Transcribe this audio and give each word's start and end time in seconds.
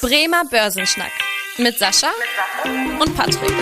Bremer 0.00 0.44
Börsenschnack 0.48 1.10
mit 1.58 1.76
Sascha 1.76 2.06
und 3.00 3.16
Patrick. 3.16 3.52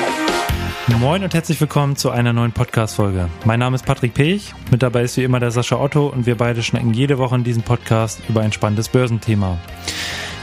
Moin 0.99 1.25
und 1.25 1.33
herzlich 1.33 1.59
willkommen 1.63 1.97
zu 1.97 2.11
einer 2.11 2.35
neuen 2.35 2.53
Podcast-Folge. 2.53 3.31
Mein 3.47 3.59
Name 3.59 3.77
ist 3.77 3.87
Patrick 3.87 4.13
Pech, 4.13 4.53
mit 4.71 4.83
dabei 4.83 5.05
ist 5.05 5.17
wie 5.17 5.25
immer 5.25 5.41
der 5.41 5.51
Sascha 5.51 5.77
Otto 5.77 6.09
und 6.09 6.27
wir 6.27 6.37
beide 6.37 6.63
schnacken 6.63 6.93
jede 6.93 7.17
Woche 7.17 7.37
in 7.37 7.45
diesem 7.45 7.63
Podcast 7.63 8.21
über 8.29 8.43
ein 8.43 8.53
spannendes 8.53 8.91
Börsenthema. 8.91 9.57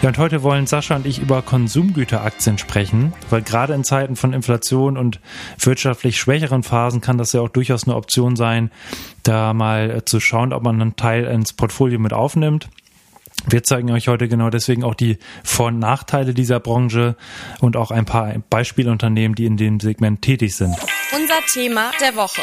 Ja, 0.01 0.09
und 0.09 0.17
heute 0.17 0.41
wollen 0.41 0.65
Sascha 0.65 0.95
und 0.95 1.05
ich 1.05 1.19
über 1.19 1.43
Konsumgüteraktien 1.43 2.57
sprechen, 2.57 3.13
weil 3.29 3.43
gerade 3.43 3.75
in 3.75 3.83
Zeiten 3.83 4.15
von 4.15 4.33
Inflation 4.33 4.97
und 4.97 5.19
wirtschaftlich 5.59 6.17
schwächeren 6.17 6.63
Phasen 6.63 7.01
kann 7.01 7.19
das 7.19 7.33
ja 7.33 7.41
auch 7.41 7.49
durchaus 7.49 7.83
eine 7.83 7.95
Option 7.95 8.35
sein, 8.35 8.71
da 9.21 9.53
mal 9.53 10.03
zu 10.05 10.19
schauen, 10.19 10.53
ob 10.53 10.63
man 10.63 10.81
einen 10.81 10.95
Teil 10.95 11.25
ins 11.25 11.53
Portfolio 11.53 11.99
mit 11.99 12.13
aufnimmt. 12.13 12.67
Wir 13.47 13.63
zeigen 13.63 13.91
euch 13.91 14.07
heute 14.07 14.27
genau 14.27 14.49
deswegen 14.49 14.83
auch 14.83 14.95
die 14.95 15.17
Vor- 15.43 15.67
und 15.67 15.79
Nachteile 15.79 16.33
dieser 16.33 16.59
Branche 16.59 17.15
und 17.59 17.77
auch 17.77 17.91
ein 17.91 18.05
paar 18.05 18.33
Beispielunternehmen, 18.49 19.35
die 19.35 19.45
in 19.45 19.57
dem 19.57 19.79
Segment 19.79 20.21
tätig 20.21 20.55
sind. 20.55 20.75
Unser 21.13 21.39
Thema 21.51 21.91
der 21.99 22.15
Woche. 22.15 22.41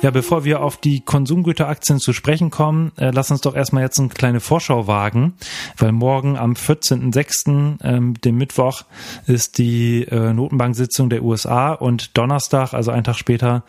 Ja, 0.00 0.12
bevor 0.12 0.44
wir 0.44 0.62
auf 0.62 0.76
die 0.76 1.00
Konsumgüteraktien 1.00 1.98
zu 1.98 2.12
sprechen 2.12 2.50
kommen, 2.50 2.92
äh, 2.98 3.10
lass 3.10 3.32
uns 3.32 3.40
doch 3.40 3.56
erstmal 3.56 3.82
jetzt 3.82 3.98
eine 3.98 4.10
kleine 4.10 4.38
Vorschau 4.38 4.86
wagen, 4.86 5.34
weil 5.76 5.90
morgen 5.90 6.36
am 6.36 6.52
14.06., 6.52 7.78
ähm, 7.82 8.14
dem 8.14 8.36
Mittwoch, 8.36 8.84
ist 9.26 9.58
die 9.58 10.04
äh, 10.04 10.32
Notenbank-Sitzung 10.32 11.10
der 11.10 11.24
USA 11.24 11.72
und 11.72 12.16
Donnerstag, 12.16 12.74
also 12.74 12.92
einen 12.92 13.02
Tag 13.02 13.16
später, 13.16 13.64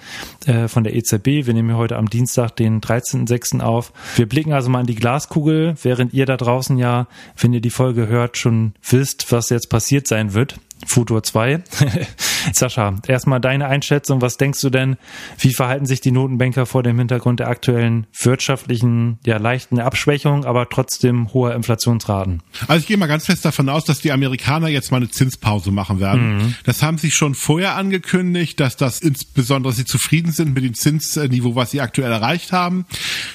äh, 0.46 0.68
von 0.68 0.84
der 0.84 0.96
EZB. 0.96 1.48
Wir 1.48 1.54
nehmen 1.56 1.70
hier 1.70 1.78
heute 1.78 1.98
am 1.98 2.12
Dienstag, 2.12 2.56
den 2.58 2.80
13.06. 2.80 3.62
auf. 3.62 3.92
Wir 4.16 4.30
blicken 4.30 4.54
also 4.54 4.70
mal 4.70 4.82
in 4.82 4.88
die 4.88 4.96
Glaskugel, 4.96 5.78
während 5.82 6.14
ihr 6.14 6.28
da 6.28 6.38
draußen 6.38 6.78
ja, 6.78 7.08
wenn 7.40 7.54
ihr 7.54 7.62
die 7.62 7.72
Folge 7.72 8.08
hört, 8.08 8.38
schon 8.38 8.74
wisst, 8.88 9.32
was 9.32 9.50
jetzt 9.50 9.72
passiert 9.72 10.08
sein 10.08 10.36
wird. 10.36 10.60
Futur 10.86 11.24
2. 11.24 11.64
Sascha, 12.54 12.96
erstmal 13.08 13.40
deine 13.40 13.68
Einschätzung. 13.68 14.22
Was 14.22 14.38
denkst 14.38 14.62
du 14.62 14.70
denn, 14.70 14.98
wie 15.40 15.54
verhalten 15.54 15.86
sich 15.86 16.02
die 16.02 16.12
Notenbanker 16.12 16.66
vor 16.66 16.84
dem 16.84 16.98
Hintergrund 16.98 17.40
der 17.40 17.48
aktuellen 17.48 18.08
wirtschaftlichen, 18.22 19.20
ja, 19.26 19.38
leichten 19.38 19.80
Abschwächung, 19.80 20.46
aber 20.46 20.70
trotzdem 20.70 21.34
hoher 21.34 21.56
Inflationsraten? 21.56 22.42
Also 22.68 22.82
ich 22.82 22.88
gehe 22.88 22.98
mal 22.98 23.08
ganz 23.08 23.26
fest 23.26 23.46
davon 23.46 23.70
aus, 23.70 23.86
dass 23.86 24.00
die 24.00 24.12
Amerikaner 24.12 24.68
jetzt 24.68 24.92
mal 24.92 24.98
eine 24.98 25.10
Zinspause 25.10 25.72
machen 25.72 26.00
werden. 26.00 26.38
Mhm. 26.38 26.56
Das 26.66 26.84
haben 26.84 26.98
sie 26.98 27.12
schon 27.12 27.36
vorher 27.36 27.76
angekündigt, 27.76 28.60
dass 28.60 28.78
das 28.78 29.00
insbesondere 29.00 29.74
sie 29.74 29.86
zufrieden 29.86 30.32
sind 30.32 30.54
mit 30.54 30.64
dem 30.64 30.74
Zinsniveau, 30.74 31.56
was 31.56 31.72
sie 31.72 31.82
aktuell 31.82 32.12
erreicht 32.12 32.52
haben. 32.52 32.86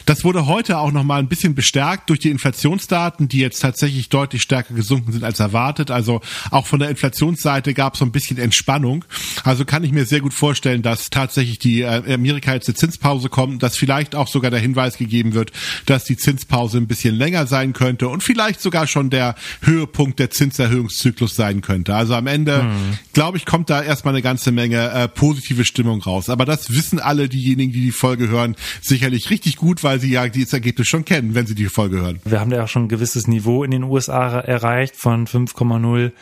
Das 0.07 0.25
wurde 0.25 0.47
heute 0.47 0.79
auch 0.79 0.93
noch 0.93 1.05
mal 1.05 1.19
ein 1.19 1.29
bisschen 1.29 1.55
bestärkt 1.55 2.11
durch 2.11 2.19
die 2.19 2.31
Inflationsdaten, 2.31 3.29
die 3.29 3.39
jetzt 3.39 3.61
tatsächlich 3.61 4.09
deutlich 4.09 4.43
stärker 4.43 4.75
gesunken 4.75 5.13
sind 5.13 5.25
als 5.25 5.41
erwartet. 5.41 5.91
Also 5.91 6.21
auch 6.51 6.67
von 6.67 6.81
der 6.81 6.91
Inflation 6.91 7.15
Inflationsseite 7.15 7.75
gab 7.75 7.95
es 7.95 8.01
so 8.01 8.05
ein 8.05 8.13
bisschen 8.13 8.39
Entspannung. 8.39 8.94
Also 9.43 9.65
kann 9.65 9.85
ich 9.85 9.93
mir 9.93 10.05
sehr 10.05 10.21
gut 10.21 10.35
vorstellen, 10.35 10.83
dass 10.83 11.11
tatsächlich 11.11 11.59
die 11.59 11.83
äh, 11.83 12.15
Amerika 12.15 12.55
jetzt 12.55 12.69
eine 12.69 12.77
Zinspause 12.77 13.29
kommt, 13.29 13.63
dass 13.63 13.77
vielleicht 13.77 14.15
auch 14.15 14.29
sogar 14.29 14.51
der 14.51 14.61
Hinweis 14.61 14.97
gegeben 14.99 15.35
wird, 15.35 15.53
dass 15.87 16.05
die 16.05 16.17
Zinspause 16.17 16.79
ein 16.79 16.87
bisschen 16.87 17.15
länger 17.15 17.47
sein 17.47 17.73
könnte 17.73 18.09
und 18.09 18.23
vielleicht 18.23 18.61
sogar 18.61 18.87
schon 18.87 19.11
der 19.11 19.35
Höhepunkt 19.63 20.19
der 20.19 20.31
Zinserhöhungszyklus 20.31 21.35
sein 21.35 21.61
könnte. 21.61 21.95
Also 21.95 22.15
am 22.15 22.27
Ende, 22.27 22.63
mhm. 22.63 22.99
glaube 23.13 23.39
ich, 23.39 23.47
kommt 23.47 23.71
da 23.71 23.83
erstmal 23.83 24.15
eine 24.15 24.23
ganze 24.23 24.53
Menge 24.53 24.91
äh, 24.91 25.09
positive 25.09 25.65
Stimmung 25.65 26.03
raus. 26.03 26.29
Aber 26.29 26.45
das 26.45 26.71
wissen 26.71 26.99
alle 26.99 27.29
diejenigen, 27.29 27.73
die 27.73 27.81
die 27.81 27.93
Folge 27.93 28.29
hören, 28.29 28.57
sicherlich 28.81 29.31
richtig 29.31 29.57
gut, 29.57 29.83
weil 29.83 30.01
sie 30.01 30.11
ja 30.11 30.29
dieses 30.29 30.53
Ergebnis 30.53 30.89
schon 30.89 31.05
kennen, 31.05 31.35
wenn 31.35 31.47
sie 31.47 31.55
die 31.55 31.67
Folge 31.67 32.01
hören. 32.01 32.21
Wir 32.25 32.41
haben 32.41 32.51
ja 32.51 32.65
auch 32.65 32.69
schon 32.69 32.85
ein 32.85 32.89
gewisses 32.89 33.27
Niveau 33.27 33.65
in 33.65 33.71
den 33.71 33.85
USA 33.85 34.41
erreicht 34.41 34.97
von 34.97 35.27
5,0 35.27 36.13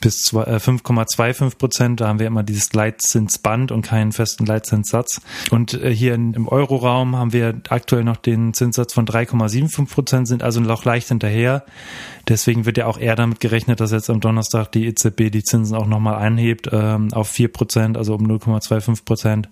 bis 0.00 0.32
5,25 0.32 1.56
Prozent. 1.56 2.00
Da 2.00 2.08
haben 2.08 2.18
wir 2.18 2.21
immer 2.26 2.42
dieses 2.42 2.72
Leitzinsband 2.72 3.72
und 3.72 3.82
keinen 3.82 4.12
festen 4.12 4.46
Leitzinssatz. 4.46 5.20
Und 5.50 5.74
äh, 5.74 5.94
hier 5.94 6.14
im 6.14 6.48
Euroraum 6.48 7.16
haben 7.16 7.32
wir 7.32 7.60
aktuell 7.68 8.04
noch 8.04 8.16
den 8.16 8.54
Zinssatz 8.54 8.92
von 8.92 9.06
3,75 9.06 9.88
Prozent, 9.88 10.28
sind 10.28 10.42
also 10.42 10.60
noch 10.60 10.84
leicht 10.84 11.08
hinterher. 11.08 11.64
Deswegen 12.28 12.66
wird 12.66 12.78
ja 12.78 12.86
auch 12.86 12.98
eher 12.98 13.16
damit 13.16 13.40
gerechnet, 13.40 13.80
dass 13.80 13.90
jetzt 13.90 14.10
am 14.10 14.20
Donnerstag 14.20 14.70
die 14.72 14.86
EZB 14.86 15.30
die 15.30 15.42
Zinsen 15.42 15.76
auch 15.76 15.86
nochmal 15.86 16.14
anhebt 16.14 16.68
ähm, 16.72 17.12
auf 17.12 17.28
4 17.28 17.48
Prozent, 17.52 17.96
also 17.96 18.14
um 18.14 18.26
0,25 18.26 19.04
Prozent. 19.04 19.48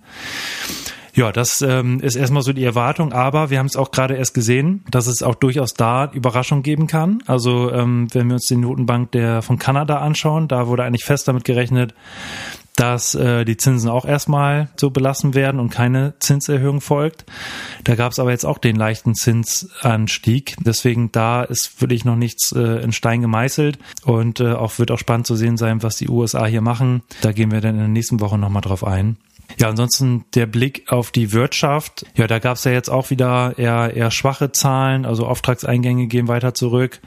Ja, 1.13 1.33
das 1.33 1.61
ähm, 1.61 1.99
ist 1.99 2.15
erstmal 2.15 2.41
so 2.41 2.53
die 2.53 2.63
Erwartung, 2.63 3.11
aber 3.11 3.49
wir 3.49 3.59
haben 3.59 3.65
es 3.65 3.75
auch 3.75 3.91
gerade 3.91 4.15
erst 4.15 4.33
gesehen, 4.33 4.85
dass 4.89 5.07
es 5.07 5.23
auch 5.23 5.35
durchaus 5.35 5.73
da 5.73 6.09
Überraschung 6.13 6.63
geben 6.63 6.87
kann. 6.87 7.21
Also 7.27 7.71
ähm, 7.71 8.07
wenn 8.13 8.27
wir 8.27 8.35
uns 8.35 8.47
die 8.47 8.55
Notenbank 8.55 9.11
der 9.11 9.41
von 9.41 9.59
Kanada 9.59 9.97
anschauen, 9.97 10.47
da 10.47 10.67
wurde 10.67 10.83
eigentlich 10.83 11.03
fest 11.03 11.27
damit 11.27 11.43
gerechnet, 11.43 11.93
dass 12.81 13.13
äh, 13.13 13.45
die 13.45 13.57
Zinsen 13.57 13.91
auch 13.91 14.05
erstmal 14.05 14.69
so 14.75 14.89
belassen 14.89 15.35
werden 15.35 15.59
und 15.59 15.69
keine 15.69 16.15
Zinserhöhung 16.17 16.81
folgt. 16.81 17.25
Da 17.83 17.93
gab 17.93 18.11
es 18.11 18.17
aber 18.17 18.31
jetzt 18.31 18.43
auch 18.43 18.57
den 18.57 18.75
leichten 18.75 19.13
Zinsanstieg. 19.13 20.55
Deswegen 20.59 21.11
da 21.11 21.43
ist 21.43 21.79
wirklich 21.79 22.05
noch 22.05 22.15
nichts 22.15 22.51
äh, 22.53 22.81
in 22.81 22.91
Stein 22.91 23.21
gemeißelt 23.21 23.77
und 24.03 24.39
äh, 24.39 24.53
auch 24.53 24.79
wird 24.79 24.89
auch 24.89 24.97
spannend 24.97 25.27
zu 25.27 25.35
sehen 25.35 25.57
sein, 25.57 25.83
was 25.83 25.97
die 25.97 26.09
USA 26.09 26.47
hier 26.47 26.61
machen. 26.61 27.03
Da 27.21 27.31
gehen 27.33 27.51
wir 27.51 27.61
dann 27.61 27.75
in 27.75 27.81
der 27.81 27.87
nächsten 27.87 28.19
Woche 28.19 28.39
nochmal 28.39 28.63
drauf 28.63 28.83
ein. 28.83 29.17
Ja, 29.59 29.69
ansonsten 29.69 30.25
der 30.33 30.47
Blick 30.47 30.91
auf 30.91 31.11
die 31.11 31.33
Wirtschaft. 31.33 32.07
Ja, 32.15 32.25
da 32.25 32.39
gab 32.39 32.55
es 32.55 32.63
ja 32.63 32.71
jetzt 32.71 32.89
auch 32.89 33.11
wieder 33.11 33.53
eher, 33.57 33.93
eher 33.95 34.09
schwache 34.09 34.51
Zahlen. 34.51 35.05
Also 35.05 35.27
Auftragseingänge 35.27 36.07
gehen 36.07 36.27
weiter 36.27 36.55
zurück 36.55 36.99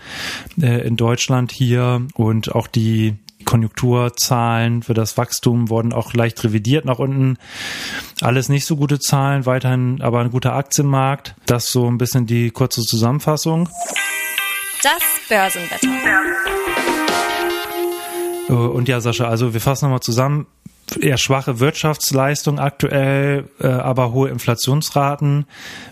äh, 0.61 0.87
in 0.87 0.97
Deutschland 0.97 1.51
hier 1.51 2.07
und 2.15 2.55
auch 2.55 2.69
die 2.69 3.17
Konjunkturzahlen 3.45 4.83
für 4.83 4.95
das 4.95 5.17
Wachstum 5.17 5.71
wurden 5.71 5.93
auch 5.93 6.13
leicht 6.15 6.43
revidiert 6.45 6.85
nach 6.85 6.99
unten. 6.99 7.39
Alles 8.21 8.49
nicht 8.49 8.67
so 8.67 8.77
gute 8.77 8.99
Zahlen, 8.99 9.47
weiterhin 9.47 10.03
aber 10.03 10.21
ein 10.21 10.31
guter 10.31 10.55
Aktienmarkt. 10.55 11.35
Das 11.47 11.67
so 11.67 11.87
ein 11.87 11.99
bisschen 11.99 12.27
die 12.27 12.51
kurze 12.51 12.83
Zusammenfassung. 12.83 13.69
Das 14.83 15.03
Börsenwetter. 15.29 15.89
Äh, 18.49 18.53
und 18.53 18.89
ja, 18.89 19.01
Sascha, 19.01 19.29
also 19.29 19.55
wir 19.55 19.61
fassen 19.61 19.87
nochmal 19.87 20.01
zusammen 20.01 20.47
eher 21.01 21.19
schwache 21.19 21.61
Wirtschaftsleistung 21.61 22.59
aktuell, 22.59 23.49
äh, 23.61 23.67
aber 23.67 24.13
hohe 24.13 24.29
Inflationsraten. 24.29 25.47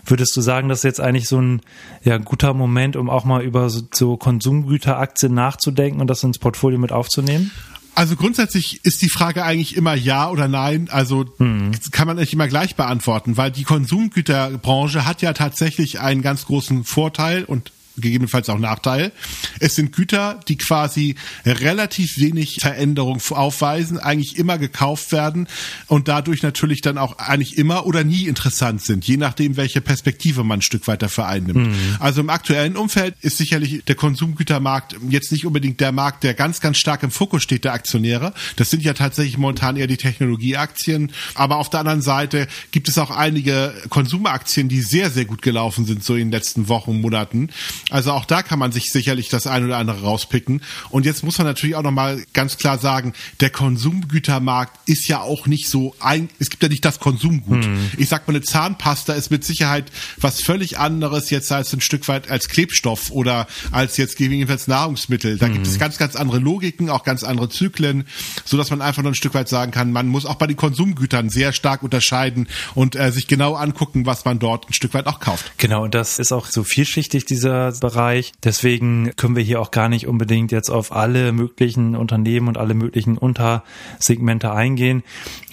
Würdest 0.05 0.35
du 0.35 0.41
sagen, 0.41 0.69
das 0.69 0.79
ist 0.79 0.83
jetzt 0.83 1.01
eigentlich 1.01 1.27
so 1.27 1.39
ein 1.39 1.61
ja, 2.03 2.17
guter 2.17 2.53
Moment, 2.53 2.95
um 2.95 3.09
auch 3.09 3.25
mal 3.25 3.41
über 3.43 3.69
so, 3.69 3.81
so 3.93 4.17
Konsumgüteraktien 4.17 5.33
nachzudenken 5.33 6.01
und 6.01 6.07
das 6.07 6.23
ins 6.23 6.39
Portfolio 6.39 6.79
mit 6.79 6.91
aufzunehmen? 6.91 7.51
Also 7.95 8.15
grundsätzlich 8.15 8.79
ist 8.83 9.01
die 9.03 9.09
Frage 9.09 9.43
eigentlich 9.43 9.75
immer 9.75 9.93
ja 9.93 10.29
oder 10.29 10.47
nein. 10.47 10.87
Also 10.91 11.25
mhm. 11.37 11.71
kann 11.91 12.07
man 12.07 12.17
nicht 12.17 12.33
immer 12.33 12.47
gleich 12.47 12.75
beantworten, 12.75 13.37
weil 13.37 13.51
die 13.51 13.63
Konsumgüterbranche 13.63 15.05
hat 15.05 15.21
ja 15.21 15.33
tatsächlich 15.33 15.99
einen 15.99 16.21
ganz 16.21 16.45
großen 16.45 16.85
Vorteil 16.85 17.43
und 17.43 17.71
gegebenenfalls 17.97 18.49
auch 18.49 18.59
Nachteil. 18.59 19.11
Es 19.59 19.75
sind 19.75 19.93
Güter, 19.95 20.39
die 20.47 20.57
quasi 20.57 21.15
relativ 21.45 22.17
wenig 22.17 22.57
Veränderung 22.61 23.21
aufweisen, 23.29 23.99
eigentlich 23.99 24.37
immer 24.37 24.57
gekauft 24.57 25.11
werden 25.11 25.47
und 25.87 26.07
dadurch 26.07 26.43
natürlich 26.43 26.81
dann 26.81 26.97
auch 26.97 27.17
eigentlich 27.17 27.57
immer 27.57 27.85
oder 27.85 28.03
nie 28.03 28.27
interessant 28.27 28.81
sind, 28.83 29.05
je 29.05 29.17
nachdem, 29.17 29.57
welche 29.57 29.81
Perspektive 29.81 30.43
man 30.43 30.59
ein 30.59 30.61
Stück 30.61 30.87
weiter 30.87 31.09
vereinnimmt. 31.09 31.67
Mhm. 31.67 31.95
Also 31.99 32.21
im 32.21 32.29
aktuellen 32.29 32.77
Umfeld 32.77 33.15
ist 33.21 33.37
sicherlich 33.37 33.83
der 33.85 33.95
Konsumgütermarkt 33.95 34.95
jetzt 35.09 35.31
nicht 35.31 35.45
unbedingt 35.45 35.79
der 35.79 35.91
Markt, 35.91 36.23
der 36.23 36.33
ganz, 36.33 36.59
ganz 36.59 36.77
stark 36.77 37.03
im 37.03 37.11
Fokus 37.11 37.43
steht 37.43 37.63
der 37.63 37.73
Aktionäre. 37.73 38.33
Das 38.55 38.69
sind 38.69 38.83
ja 38.83 38.93
tatsächlich 38.93 39.37
momentan 39.37 39.77
eher 39.77 39.87
die 39.87 39.97
Technologieaktien. 39.97 41.11
Aber 41.35 41.57
auf 41.57 41.69
der 41.69 41.81
anderen 41.81 42.01
Seite 42.01 42.47
gibt 42.71 42.87
es 42.87 42.97
auch 42.97 43.11
einige 43.11 43.73
Konsumeraktien, 43.89 44.69
die 44.69 44.81
sehr, 44.81 45.09
sehr 45.09 45.25
gut 45.25 45.41
gelaufen 45.41 45.85
sind, 45.85 46.03
so 46.03 46.15
in 46.15 46.27
den 46.27 46.31
letzten 46.31 46.67
Wochen, 46.67 47.01
Monaten. 47.01 47.49
Also 47.89 48.11
auch 48.11 48.25
da 48.25 48.43
kann 48.43 48.59
man 48.59 48.71
sich 48.71 48.91
sicherlich 48.91 49.29
das 49.29 49.47
eine 49.47 49.65
oder 49.65 49.77
andere 49.77 50.01
rauspicken. 50.01 50.61
Und 50.89 51.05
jetzt 51.05 51.23
muss 51.23 51.37
man 51.37 51.47
natürlich 51.47 51.75
auch 51.75 51.83
nochmal 51.83 52.23
ganz 52.33 52.57
klar 52.57 52.77
sagen, 52.77 53.13
der 53.39 53.49
Konsumgütermarkt 53.49 54.77
ist 54.87 55.07
ja 55.07 55.21
auch 55.21 55.47
nicht 55.47 55.67
so 55.67 55.95
ein, 55.99 56.29
es 56.39 56.49
gibt 56.49 56.63
ja 56.63 56.69
nicht 56.69 56.85
das 56.85 56.99
Konsumgut. 56.99 57.65
Hm. 57.65 57.91
Ich 57.97 58.09
sag 58.09 58.27
mal, 58.27 58.33
eine 58.33 58.43
Zahnpasta 58.43 59.13
ist 59.13 59.31
mit 59.31 59.43
Sicherheit 59.43 59.91
was 60.19 60.41
völlig 60.41 60.79
anderes 60.79 61.29
jetzt 61.29 61.51
als 61.51 61.73
ein 61.73 61.81
Stück 61.81 62.07
weit 62.07 62.29
als 62.29 62.47
Klebstoff 62.47 63.11
oder 63.11 63.47
als 63.71 63.97
jetzt 63.97 64.17
gegebenenfalls 64.17 64.67
Nahrungsmittel. 64.67 65.37
Da 65.37 65.47
hm. 65.47 65.53
gibt 65.53 65.67
es 65.67 65.77
ganz, 65.77 65.97
ganz 65.97 66.15
andere 66.15 66.39
Logiken, 66.39 66.89
auch 66.89 67.03
ganz 67.03 67.23
andere 67.23 67.49
Zyklen, 67.49 68.05
so 68.45 68.57
dass 68.57 68.69
man 68.69 68.81
einfach 68.81 69.03
nur 69.03 69.11
ein 69.11 69.15
Stück 69.15 69.33
weit 69.33 69.49
sagen 69.49 69.71
kann, 69.71 69.91
man 69.91 70.07
muss 70.07 70.25
auch 70.25 70.35
bei 70.35 70.47
den 70.47 70.55
Konsumgütern 70.55 71.29
sehr 71.29 71.53
stark 71.53 71.83
unterscheiden 71.83 72.47
und 72.75 72.95
äh, 72.95 73.11
sich 73.11 73.27
genau 73.27 73.55
angucken, 73.55 74.05
was 74.05 74.25
man 74.25 74.39
dort 74.39 74.69
ein 74.69 74.73
Stück 74.73 74.93
weit 74.93 75.07
auch 75.07 75.19
kauft. 75.19 75.51
Genau, 75.57 75.83
und 75.83 75.93
das 75.93 76.19
ist 76.19 76.31
auch 76.31 76.47
so 76.47 76.63
vielschichtig, 76.63 77.25
dieser 77.25 77.72
E-Commerce-Bereich. 77.73 78.33
Deswegen 78.43 79.11
können 79.15 79.35
wir 79.35 79.43
hier 79.43 79.59
auch 79.61 79.71
gar 79.71 79.89
nicht 79.89 80.07
unbedingt 80.07 80.51
jetzt 80.51 80.69
auf 80.69 80.91
alle 80.91 81.31
möglichen 81.31 81.95
Unternehmen 81.95 82.47
und 82.47 82.57
alle 82.57 82.73
möglichen 82.73 83.17
Untersegmente 83.17 84.51
eingehen. 84.51 85.03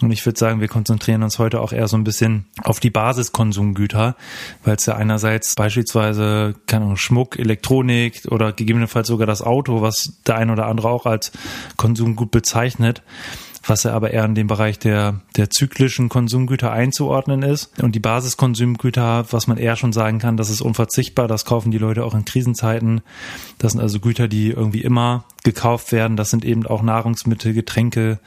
Und 0.00 0.10
ich 0.12 0.24
würde 0.24 0.38
sagen, 0.38 0.60
wir 0.60 0.68
konzentrieren 0.68 1.22
uns 1.22 1.38
heute 1.38 1.60
auch 1.60 1.72
eher 1.72 1.88
so 1.88 1.96
ein 1.96 2.04
bisschen 2.04 2.46
auf 2.62 2.80
die 2.80 2.90
Basiskonsumgüter, 2.90 4.16
weil 4.64 4.76
es 4.76 4.86
ja 4.86 4.94
einerseits 4.94 5.54
beispielsweise, 5.54 6.54
keine 6.66 6.84
Ahnung, 6.84 6.96
Schmuck, 6.96 7.38
Elektronik 7.38 8.22
oder 8.30 8.52
gegebenenfalls 8.52 9.08
sogar 9.08 9.26
das 9.26 9.42
Auto, 9.42 9.82
was 9.82 10.20
der 10.26 10.36
ein 10.36 10.50
oder 10.50 10.66
andere 10.66 10.88
auch 10.88 11.06
als 11.06 11.32
Konsumgut 11.76 12.30
bezeichnet, 12.30 13.02
was 13.62 13.82
ja 13.82 13.92
aber 13.92 14.12
eher 14.12 14.24
in 14.24 14.34
den 14.34 14.46
Bereich 14.46 14.78
der, 14.78 15.20
der 15.36 15.50
zyklischen 15.50 16.08
Konsumgüter 16.08 16.72
einzuordnen 16.72 17.42
ist. 17.42 17.82
Und 17.82 17.94
die 17.94 18.00
Basiskonsumgüter, 18.00 19.26
was 19.30 19.46
man 19.46 19.58
eher 19.58 19.76
schon 19.76 19.92
sagen 19.92 20.18
kann, 20.18 20.36
das 20.36 20.50
ist 20.50 20.60
unverzichtbar, 20.60 21.28
das 21.28 21.44
kaufen 21.44 21.70
die 21.70 21.78
Leute 21.78 22.04
auch 22.04 22.14
in 22.14 22.24
Krisenzeiten. 22.24 23.02
Das 23.58 23.72
sind 23.72 23.80
also 23.80 24.00
Güter, 24.00 24.28
die 24.28 24.50
irgendwie 24.50 24.82
immer 24.82 25.24
gekauft 25.44 25.92
werden. 25.92 26.16
Das 26.16 26.30
sind 26.30 26.44
eben 26.44 26.66
auch 26.66 26.82
Nahrungsmittel, 26.82 27.52
Getränke 27.52 28.18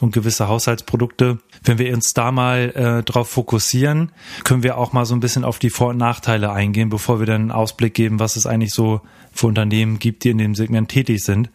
und 0.00 0.12
gewisse 0.12 0.48
Haushaltsprodukte. 0.48 1.38
Wenn 1.64 1.78
wir 1.78 1.92
uns 1.94 2.14
da 2.14 2.30
mal 2.30 2.70
äh, 2.74 3.02
drauf 3.02 3.28
fokussieren, 3.30 4.12
können 4.44 4.62
wir 4.62 4.78
auch 4.78 4.92
mal 4.92 5.04
so 5.04 5.14
ein 5.14 5.20
bisschen 5.20 5.44
auf 5.44 5.58
die 5.58 5.70
Vor- 5.70 5.90
und 5.90 5.96
Nachteile 5.96 6.52
eingehen, 6.52 6.88
bevor 6.88 7.18
wir 7.18 7.26
dann 7.26 7.42
einen 7.42 7.50
Ausblick 7.50 7.94
geben, 7.94 8.20
was 8.20 8.36
es 8.36 8.46
eigentlich 8.46 8.72
so 8.72 9.00
für 9.32 9.46
Unternehmen 9.46 9.98
gibt, 9.98 10.24
die 10.24 10.30
in 10.30 10.38
dem 10.38 10.54
Segment 10.54 10.88
tätig 10.88 11.22
sind. 11.22 11.50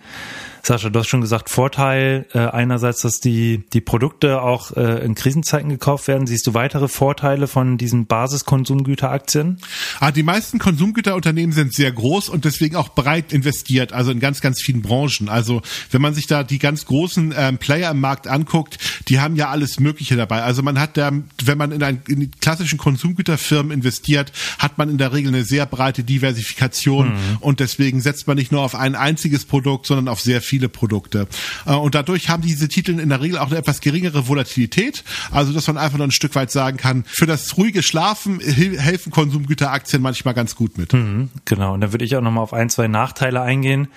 Sascha, 0.65 0.89
du 0.89 0.97
hast 0.97 1.09
schon 1.09 1.19
gesagt, 1.19 1.49
Vorteil 1.49 2.25
äh, 2.33 2.39
einerseits, 2.39 3.01
dass 3.01 3.19
die, 3.19 3.65
die 3.73 3.81
Produkte 3.81 4.41
auch 4.41 4.71
äh, 4.71 5.03
in 5.03 5.13
Krisenzeiten 5.13 5.69
gekauft 5.69 6.07
werden. 6.07 6.25
Siehst 6.25 6.47
du 6.47 6.53
weitere 6.53 6.87
Vorteile 6.87 7.47
von 7.47 7.77
diesen 7.77 8.05
Basiskonsumgüteraktien? 8.05 9.57
Ah, 9.99 10.11
die 10.11 10.23
meisten 10.23 10.59
Konsumgüterunternehmen 10.59 11.51
sind 11.53 11.73
sehr 11.73 11.91
groß 11.91 12.29
und 12.29 12.45
deswegen 12.45 12.77
auch 12.77 12.89
breit 12.89 13.33
investiert, 13.33 13.91
also 13.91 14.11
in 14.11 14.21
ganz, 14.21 14.39
ganz 14.39 14.61
vielen 14.61 14.81
Branchen. 14.81 15.02
Also 15.29 15.61
wenn 15.91 16.01
man 16.01 16.13
sich 16.13 16.27
da 16.27 16.43
die 16.43 16.59
ganz 16.59 16.85
großen 16.85 17.33
ähm, 17.37 17.57
Player 17.57 17.91
im 17.91 17.99
Markt 17.99 18.27
anguckt, 18.27 18.77
die 19.07 19.19
haben 19.19 19.35
ja 19.35 19.49
alles 19.49 19.79
Mögliche 19.79 20.15
dabei. 20.15 20.43
Also 20.43 20.61
man 20.61 20.79
hat 20.79 20.97
da, 20.97 21.11
wenn 21.43 21.57
man 21.57 21.71
in, 21.71 21.83
ein, 21.83 22.01
in 22.07 22.21
die 22.21 22.31
klassischen 22.31 22.77
Konsumgüterfirmen 22.77 23.71
investiert, 23.71 24.31
hat 24.59 24.77
man 24.77 24.89
in 24.89 24.97
der 24.97 25.13
Regel 25.13 25.33
eine 25.33 25.43
sehr 25.43 25.65
breite 25.65 26.03
Diversifikation 26.03 27.09
mhm. 27.09 27.37
und 27.39 27.59
deswegen 27.59 28.01
setzt 28.01 28.27
man 28.27 28.37
nicht 28.37 28.51
nur 28.51 28.61
auf 28.61 28.75
ein 28.75 28.95
einziges 28.95 29.45
Produkt, 29.45 29.85
sondern 29.85 30.07
auf 30.07 30.21
sehr 30.21 30.41
viele 30.41 30.69
Produkte. 30.69 31.27
Äh, 31.65 31.73
und 31.73 31.95
dadurch 31.95 32.29
haben 32.29 32.41
diese 32.41 32.67
Titel 32.67 32.99
in 32.99 33.09
der 33.09 33.21
Regel 33.21 33.37
auch 33.37 33.47
eine 33.47 33.57
etwas 33.57 33.81
geringere 33.81 34.27
Volatilität. 34.27 35.03
Also, 35.31 35.53
dass 35.53 35.67
man 35.67 35.77
einfach 35.77 35.97
noch 35.97 36.05
ein 36.05 36.11
Stück 36.11 36.35
weit 36.35 36.51
sagen 36.51 36.77
kann, 36.77 37.03
für 37.07 37.25
das 37.25 37.57
ruhige 37.57 37.83
Schlafen 37.83 38.39
helfen 38.39 39.11
Konsumgüteraktien 39.11 40.01
manchmal 40.01 40.33
ganz 40.33 40.55
gut 40.55 40.77
mit. 40.77 40.93
Mhm, 40.93 41.29
genau. 41.45 41.73
Und 41.73 41.81
da 41.81 41.91
würde 41.91 42.05
ich 42.05 42.15
auch 42.15 42.21
nochmal 42.21 42.43
auf 42.43 42.53
ein, 42.53 42.69
zwei 42.69 42.87
Nachteile 42.87 43.41
eingehen. 43.41 43.87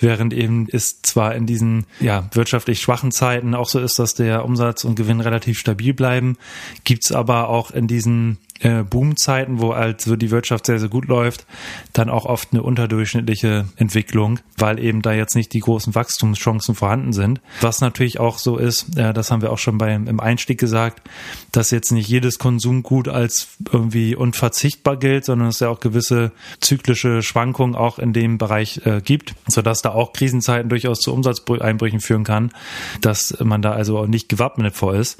Während 0.00 0.32
eben 0.46 0.68
ist 0.68 1.06
zwar 1.06 1.34
in 1.34 1.46
diesen 1.46 1.86
ja, 2.00 2.28
wirtschaftlich 2.32 2.80
schwachen 2.80 3.10
Zeiten 3.10 3.54
auch 3.54 3.68
so 3.68 3.80
ist, 3.80 3.98
dass 3.98 4.14
der 4.14 4.44
Umsatz 4.44 4.84
und 4.84 4.94
Gewinn 4.94 5.20
relativ 5.20 5.58
stabil 5.58 5.92
bleiben, 5.92 6.36
gibt's 6.84 7.12
aber 7.12 7.48
auch 7.48 7.70
in 7.70 7.86
diesen 7.86 8.38
äh, 8.60 8.82
Boomzeiten, 8.82 9.60
wo 9.60 9.70
also 9.70 10.16
die 10.16 10.30
Wirtschaft 10.30 10.66
sehr, 10.66 10.78
sehr 10.78 10.88
gut 10.88 11.06
läuft, 11.06 11.46
dann 11.92 12.08
auch 12.08 12.24
oft 12.24 12.48
eine 12.52 12.62
unterdurchschnittliche 12.62 13.66
Entwicklung, 13.76 14.40
weil 14.56 14.78
eben 14.78 15.02
da 15.02 15.12
jetzt 15.12 15.34
nicht 15.34 15.52
die 15.52 15.60
großen 15.60 15.94
Wachstumschancen 15.94 16.74
vorhanden 16.74 17.12
sind. 17.12 17.40
Was 17.60 17.80
natürlich 17.80 18.20
auch 18.20 18.38
so 18.38 18.56
ist, 18.56 18.96
äh, 18.96 19.12
das 19.12 19.30
haben 19.30 19.42
wir 19.42 19.52
auch 19.52 19.58
schon 19.58 19.78
beim 19.78 20.06
im 20.06 20.20
Einstieg 20.20 20.58
gesagt, 20.58 21.08
dass 21.52 21.70
jetzt 21.70 21.92
nicht 21.92 22.08
jedes 22.08 22.38
Konsumgut 22.38 23.08
als 23.08 23.48
irgendwie 23.72 24.14
unverzichtbar 24.14 24.96
gilt, 24.96 25.24
sondern 25.24 25.48
es 25.48 25.60
ja 25.60 25.68
auch 25.68 25.80
gewisse 25.80 26.32
zyklische 26.60 27.22
Schwankungen 27.22 27.74
auch 27.74 27.98
in 27.98 28.12
dem 28.12 28.38
Bereich 28.38 28.80
äh, 28.84 29.00
gibt, 29.00 29.34
sodass 29.46 29.82
da 29.82 29.90
auch 29.90 30.12
Krisenzeiten 30.12 30.68
durchaus 30.68 31.00
zu 31.00 31.12
Umsatzeinbrüchen 31.12 32.00
führen 32.00 32.24
kann, 32.24 32.50
dass 33.00 33.36
man 33.42 33.62
da 33.62 33.72
also 33.72 33.98
auch 33.98 34.06
nicht 34.06 34.28
gewappnet 34.28 34.74
vor 34.74 34.94
ist. 34.94 35.18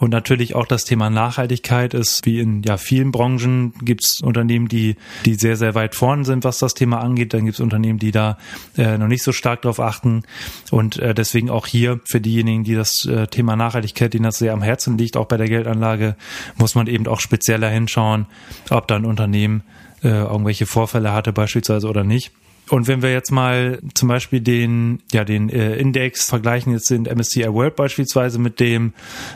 Und 0.00 0.10
natürlich 0.10 0.54
auch 0.54 0.66
das 0.66 0.84
Thema 0.84 1.10
Nachhaltigkeit 1.10 1.94
ist 1.94 2.24
wie 2.26 2.40
in 2.40 2.62
ja, 2.68 2.76
vielen 2.76 3.12
Branchen 3.12 3.72
gibt 3.80 4.04
es 4.04 4.20
Unternehmen, 4.20 4.68
die, 4.68 4.96
die 5.24 5.36
sehr, 5.36 5.56
sehr 5.56 5.74
weit 5.74 5.94
vorn 5.94 6.26
sind, 6.26 6.44
was 6.44 6.58
das 6.58 6.74
Thema 6.74 7.00
angeht. 7.00 7.32
Dann 7.32 7.46
gibt 7.46 7.54
es 7.54 7.60
Unternehmen, 7.60 7.98
die 7.98 8.10
da 8.10 8.36
äh, 8.76 8.98
noch 8.98 9.08
nicht 9.08 9.22
so 9.22 9.32
stark 9.32 9.62
darauf 9.62 9.80
achten. 9.80 10.24
Und 10.70 10.98
äh, 10.98 11.14
deswegen 11.14 11.48
auch 11.48 11.66
hier 11.66 11.98
für 12.04 12.20
diejenigen, 12.20 12.64
die 12.64 12.74
das 12.74 13.06
äh, 13.06 13.26
Thema 13.26 13.56
Nachhaltigkeit, 13.56 14.12
denen 14.12 14.24
das 14.24 14.36
sehr 14.36 14.52
am 14.52 14.60
Herzen 14.60 14.98
liegt, 14.98 15.16
auch 15.16 15.24
bei 15.24 15.38
der 15.38 15.48
Geldanlage, 15.48 16.14
muss 16.56 16.74
man 16.74 16.88
eben 16.88 17.06
auch 17.06 17.20
spezieller 17.20 17.70
hinschauen, 17.70 18.26
ob 18.68 18.86
da 18.86 18.96
ein 18.96 19.06
Unternehmen 19.06 19.62
äh, 20.02 20.08
irgendwelche 20.08 20.66
Vorfälle 20.66 21.12
hatte 21.14 21.32
beispielsweise 21.32 21.88
oder 21.88 22.04
nicht. 22.04 22.32
Und 22.68 22.86
wenn 22.86 23.02
wir 23.02 23.12
jetzt 23.12 23.30
mal 23.30 23.80
zum 23.94 24.08
Beispiel 24.08 24.40
den, 24.40 25.00
ja, 25.12 25.24
den 25.24 25.48
äh, 25.48 25.76
Index 25.76 26.28
vergleichen, 26.28 26.72
jetzt 26.72 26.90
den 26.90 27.04
MSCI 27.04 27.46
World 27.52 27.76
beispielsweise 27.76 28.38
mit 28.38 28.60
dem, 28.60 28.92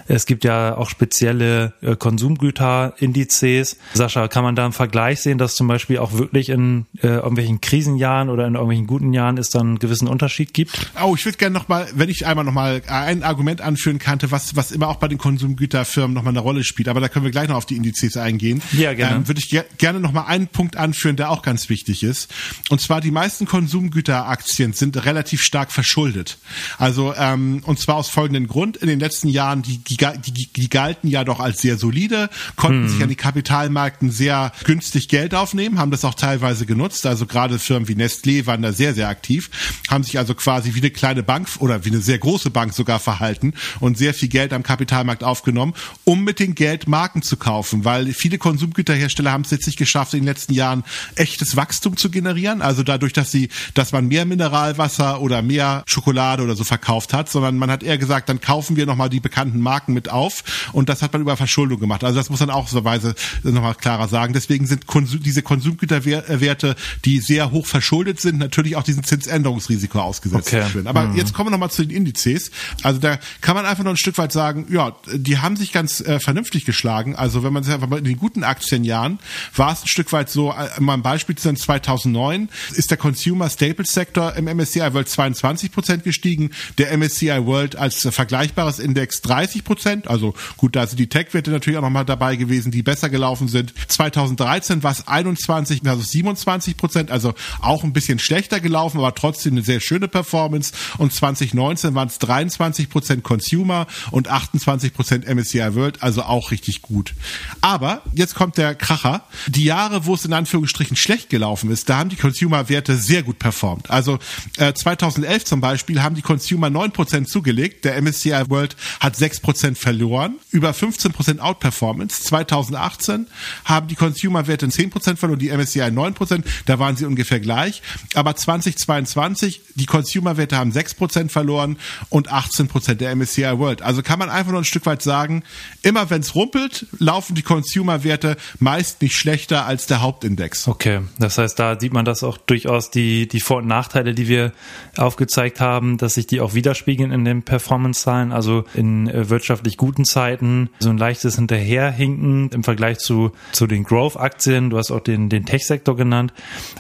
es 0.09 0.27
gibt 0.27 0.45
ja 0.45 0.77
auch 0.77 0.91
spezielle 0.91 1.75
äh, 1.83 1.97
Konsumgüterindizes. 1.97 3.79
Sascha, 3.95 4.29
kann 4.29 4.45
man 4.45 4.57
da 4.57 4.65
einen 4.65 4.73
Vergleich 4.73 5.21
sehen, 5.21 5.39
dass 5.39 5.55
zum 5.55 5.69
Beispiel 5.69 5.99
auch 5.99 6.13
wirklich 6.15 6.49
in 6.49 6.87
äh, 7.03 7.09
irgendwelchen 7.09 7.61
Krisenjahren 7.61 8.29
oder 8.29 8.47
in 8.47 8.55
irgendwelchen 8.55 8.87
guten 8.87 9.13
Jahren 9.13 9.39
es 9.39 9.51
dann 9.51 9.67
einen 9.69 9.79
gewissen 9.79 10.09
Unterschied 10.09 10.55
gibt? 10.55 10.91
Oh, 11.03 11.15
ich 11.17 11.25
würde 11.25 11.39
gerne 11.39 11.55
nochmal, 11.55 11.89
wenn 11.95 12.09
ich 12.09 12.27
einmal 12.27 12.45
nochmal 12.45 12.83
ein 12.87 13.23
Argument 13.23 13.61
anführen 13.61 13.99
könnte, 13.99 14.31
was, 14.31 14.57
was 14.57 14.71
immer 14.71 14.89
auch 14.89 14.97
bei 14.97 15.09
den 15.09 15.19
Konsumgüterfirmen 15.19 16.15
nochmal 16.15 16.33
eine 16.33 16.41
Rolle 16.41 16.65
spielt, 16.65 16.89
aber 16.89 17.01
da 17.01 17.09
können 17.09 17.25
wir 17.25 17.33
gleich 17.33 17.49
noch 17.49 17.57
auf 17.57 17.67
die 17.67 17.77
Indizes 17.77 18.17
eingehen. 18.17 18.63
Ja, 18.73 18.95
gerne. 18.95 19.17
Ähm, 19.17 19.29
würde 19.29 19.41
ich 19.41 19.49
ge 19.49 19.63
gerne 19.79 20.01
nochmal 20.01 20.27
einen 20.27 20.49
Punkt 20.49 20.77
anführen, 20.77 21.17
der 21.17 21.31
auch 21.31 21.43
ganz 21.43 21.69
wichtig 21.69 22.03
ist. 22.03 22.33
Und 22.71 22.81
zwar 22.81 23.01
die 23.01 23.11
meisten 23.23 23.47
Konsumgüteraktien 23.47 24.73
sind 24.73 25.05
relativ 25.05 25.43
stark 25.43 25.71
verschuldet. 25.71 26.39
Also 26.77 27.15
ähm, 27.17 27.63
und 27.65 27.79
zwar 27.79 27.95
aus 27.95 28.09
folgendem 28.09 28.49
Grund: 28.49 28.77
In 28.77 28.89
den 28.89 28.99
letzten 28.99 29.29
Jahren 29.29 29.63
die 29.63 29.79
die, 29.79 29.97
die, 29.97 30.49
die 30.53 30.69
galten 30.69 31.09
ja 31.09 31.23
doch 31.23 31.39
als 31.39 31.61
sehr 31.61 31.79
solide, 31.79 32.31
konnten 32.57 32.83
hm. 32.83 32.89
sich 32.89 33.01
an 33.01 33.09
die 33.09 33.15
Kapitalmärkten 33.15 34.11
sehr 34.11 34.51
günstig 34.65 35.09
Geld 35.09 35.37
aufnehmen, 35.37 35.79
haben 35.79 35.93
das 35.93 36.05
auch 36.05 36.15
teilweise 36.15 36.67
genutzt. 36.67 37.07
Also 37.07 37.27
gerade 37.27 37.61
Firmen 37.61 37.87
wie 37.87 37.95
Nestlé 37.95 38.47
waren 38.47 38.61
da 38.61 38.73
sehr 38.73 38.93
sehr 38.93 39.09
aktiv, 39.09 39.51
haben 39.89 40.03
sich 40.03 40.19
also 40.19 40.35
quasi 40.35 40.75
wie 40.75 40.81
eine 40.81 40.91
kleine 40.91 41.23
Bank 41.23 41.49
oder 41.61 41.85
wie 41.85 41.91
eine 41.91 42.01
sehr 42.01 42.19
große 42.19 42.51
Bank 42.51 42.75
sogar 42.75 42.99
verhalten 42.99 43.55
und 43.79 43.97
sehr 43.97 44.15
viel 44.15 44.31
Geld 44.31 44.53
am 44.53 44.65
Kapitalmarkt 44.65 45.23
aufgenommen, 45.23 45.75
um 46.03 46.25
mit 46.25 46.41
dem 46.41 46.57
Geld 46.57 46.89
Marken 46.89 47.23
zu 47.23 47.37
kaufen, 47.37 47.85
weil 47.85 48.13
viele 48.15 48.39
Konsumgüterhersteller 48.39 49.31
haben 49.31 49.43
es 49.43 49.53
jetzt 49.53 49.67
nicht 49.67 49.79
geschafft, 49.79 50.13
in 50.15 50.21
den 50.21 50.27
letzten 50.27 50.55
Jahren 50.55 50.83
echtes 51.15 51.55
Wachstum 51.55 51.97
zu 51.97 52.11
generieren. 52.11 52.63
Also 52.63 52.83
dadurch 52.83 53.12
dadurch, 53.13 53.23
dass 53.23 53.31
sie, 53.31 53.49
dass 53.75 53.93
man 53.93 54.09
mehr 54.09 54.25
Mineralwasser 54.25 55.21
oder 55.21 55.43
mehr 55.43 55.83
Schokolade 55.87 56.43
oder 56.43 56.57
so 56.57 56.65
verkauft 56.65 57.13
hat, 57.13 57.29
sondern 57.29 57.57
man 57.57 57.71
hat 57.71 57.83
eher 57.83 57.99
gesagt, 57.99 58.29
dann 58.29 58.41
kaufen 58.41 58.77
wir 58.77 58.87
nochmal 58.87 59.09
die 59.09 59.21
bekannten 59.21 59.61
Marken 59.61 59.93
mit 59.93 60.11
auf 60.11 60.43
und 60.73 60.89
das 60.89 61.03
hat 61.03 61.13
man 61.13 61.23
über 61.23 61.37
Verschuldung 61.37 61.81
gemacht. 61.81 62.05
Also 62.05 62.19
das 62.19 62.31
muss 62.31 62.41
man 62.41 62.51
auch 62.51 62.69
so 62.69 62.85
Weise 62.85 63.15
nochmal 63.43 63.75
klarer 63.75 64.09
sagen. 64.09 64.33
Deswegen 64.33 64.67
sind 64.67 64.87
Konsum, 64.87 65.23
diese 65.23 65.43
Konsumgüterwerte, 65.43 66.77
die 67.05 67.19
sehr 67.19 67.51
hoch 67.51 67.67
verschuldet 67.67 68.21
sind, 68.21 68.39
natürlich 68.39 68.77
auch 68.77 68.83
diesem 68.83 69.05
Zinsänderungsrisiko 69.05 70.01
ausgesetzt 70.01 70.49
okay. 70.49 70.65
Aber 70.85 71.05
mhm. 71.05 71.17
jetzt 71.17 71.35
kommen 71.35 71.49
wir 71.49 71.51
nochmal 71.53 71.71
zu 71.71 71.85
den 71.85 71.95
Indizes. 71.97 72.51
Also 72.83 72.99
da 72.99 73.19
kann 73.41 73.55
man 73.55 73.67
einfach 73.67 73.85
noch 73.85 73.93
ein 73.93 73.97
Stück 73.97 74.19
weit 74.19 74.33
sagen, 74.33 74.67
ja, 74.71 74.97
die 75.13 75.39
haben 75.39 75.57
sich 75.57 75.73
ganz 75.73 76.01
äh, 76.01 76.19
vernünftig 76.21 76.65
geschlagen. 76.65 77.17
Also 77.17 77.43
wenn 77.43 77.53
man 77.53 77.63
sich 77.63 77.73
einfach 77.73 77.89
mal 77.89 77.99
in 77.99 78.05
den 78.05 78.19
guten 78.19 78.45
Aktienjahren 78.45 79.19
war 79.55 79.73
es 79.73 79.83
ein 79.83 79.89
Stück 79.89 80.13
weit 80.13 80.31
so, 80.31 80.53
äh, 80.53 80.81
mal 80.81 80.95
ein 80.95 81.03
Beispiel 81.03 81.37
zu 81.37 81.53
2009 81.53 82.49
ist 82.75 82.91
der 82.91 82.99
Consumer 83.03 83.51
Staples 83.51 83.93
Sektor 83.93 84.37
im 84.37 84.45
MSCI 84.45 84.95
World 84.95 85.09
22 85.09 85.73
Prozent 85.73 86.05
gestiegen, 86.05 86.51
der 86.79 86.97
MSCI 86.97 87.47
World 87.47 87.75
als 87.75 88.07
vergleichbares 88.09 88.79
Index 88.79 89.23
30 89.23 89.65
Prozent. 89.65 90.07
Also 90.07 90.35
gut, 90.57 90.77
da 90.77 90.87
sind 90.87 91.01
die 91.01 91.09
Tech-Werte 91.09 91.51
natürlich 91.51 91.79
auch 91.79 91.83
nochmal 91.83 92.05
dabei 92.05 92.37
gewesen, 92.37 92.71
die 92.71 92.85
besser 92.85 93.11
gelaufen 93.11 93.49
sind. 93.49 93.75
2013 93.89 94.85
war 94.85 94.93
es 94.93 95.09
21 95.09 95.85
also 95.85 96.01
27 96.01 96.77
Prozent, 96.77 97.11
also 97.11 97.35
auch 97.61 97.83
ein 97.83 97.93
bisschen 97.93 98.21
schlechter 98.21 98.61
gelaufen, 98.61 98.99
aber 98.99 99.17
trotzdem 99.17 99.55
eine 99.55 99.63
sehr 99.63 99.81
schöne 99.81 100.07
Performance. 100.07 100.73
Und 100.97 101.13
2019 101.13 101.97
waren 101.97 102.07
es 102.07 102.21
23 102.21 102.89
Prozent 102.89 103.25
Consumer 103.25 103.89
und 104.13 104.29
28 104.29 104.95
Prozent 104.95 105.27
MSCI 105.27 105.75
World, 105.75 106.05
also 106.05 106.23
auch 106.23 106.53
richtig 106.53 106.83
gut. 106.83 107.15
Aber 107.63 108.03
jetzt 108.15 108.37
kommt 108.37 108.59
der 108.59 108.77
Kracher. 108.77 109.25
Die 109.49 109.65
Jahre, 109.65 110.07
wo 110.07 110.15
es 110.15 110.25
in 110.25 110.33
Anführungsstrichen 110.33 110.97
schlecht 110.97 111.31
gelaufen 111.31 111.69
ist, 111.73 111.89
da 111.89 111.99
haben 111.99 112.09
die 112.09 112.17
Consumer-Werte 112.17 112.92
Konsumgüter 112.93 112.97
sehr 112.97 113.23
gut 113.23 113.39
performt. 113.39 113.91
Also 113.91 114.19
äh, 114.59 114.73
2011 114.73 115.45
zum 115.45 115.61
Beispiel 115.61 116.03
haben 116.03 116.15
die 116.15 116.23
Consumer 116.23 116.69
9% 116.69 117.25
zugelegt, 117.25 117.85
der 117.85 118.01
MSCI 118.01 118.49
World 118.49 118.77
hat 119.01 119.17
6% 119.17 119.77
verloren, 119.77 120.37
über 120.51 120.71
15% 120.71 121.39
Outperformance. 121.39 122.23
2018 122.25 123.27
haben 123.65 123.89
die 123.89 123.95
Consumer-Werte 123.95 124.67
10% 124.67 125.17
verloren, 125.17 125.39
die 125.39 125.51
MSCI 125.51 125.83
9%, 125.83 126.43
da 126.67 126.79
waren 126.79 126.97
sie 126.97 127.05
ungefähr 127.05 127.41
gleich. 127.41 127.83
Aber 128.15 128.35
2022, 128.35 129.63
die 129.75 129.87
Consumer-Werte 129.87 130.57
haben 130.57 130.73
6% 130.73 131.29
verloren 131.29 131.79
und 132.09 132.33
18% 132.33 132.95
der 132.95 133.15
MSCI 133.17 133.59
World. 133.59 133.83
Also 133.83 134.03
kann 134.03 134.19
man 134.19 134.31
einfach 134.31 134.53
nur 134.53 134.61
ein 134.61 134.65
Stück 134.65 134.87
weit 134.87 135.03
sagen, 135.03 135.43
immer 135.83 136.11
wenn 136.11 136.21
es 136.21 136.35
rumpelt, 136.35 136.87
laufen 136.99 137.35
die 137.35 137.43
Consumer-Werte 137.43 138.37
meist 138.59 139.03
nicht 139.03 139.17
schlechter 139.17 139.67
als 139.67 139.87
der 139.87 140.03
Hauptindex. 140.03 140.69
Okay, 140.69 141.01
das 141.19 141.39
heißt, 141.39 141.59
da 141.59 141.79
sieht 141.79 141.93
man 141.93 142.05
das 142.05 142.23
auch 142.23 142.39
durchaus 142.39 142.82
die, 142.91 143.29
die 143.29 143.41
Vor- 143.41 143.59
und 143.59 143.67
Nachteile, 143.67 144.15
die 144.15 144.29
wir 144.29 144.53
aufgezeigt 144.97 145.61
haben, 145.61 145.99
dass 145.99 146.15
sich 146.15 146.27
die 146.27 146.41
auch 146.41 146.55
widerspiegeln 146.55 147.13
in 147.13 147.25
den 147.25 147.43
Performance-Zahlen. 147.43 148.33
Also 148.33 148.65
in 148.75 149.09
äh, 149.09 149.29
wirtschaftlich 149.31 149.77
guten 149.77 150.05
Zeiten 150.05 150.71
so 150.79 150.91
ein 150.91 150.99
leichtes 150.99 151.37
Hinterherhinken 151.37 152.51
im 152.51 152.65
Vergleich 152.65 152.99
zu, 152.99 153.33
zu 153.53 153.67
den 153.67 153.85
Growth-Aktien. 153.85 154.71
Du 154.71 154.79
hast 154.79 154.91
auch 154.91 155.01
den, 155.01 155.29
den 155.29 155.47
Tech-Sektor 155.47 155.97
genannt 155.97 156.33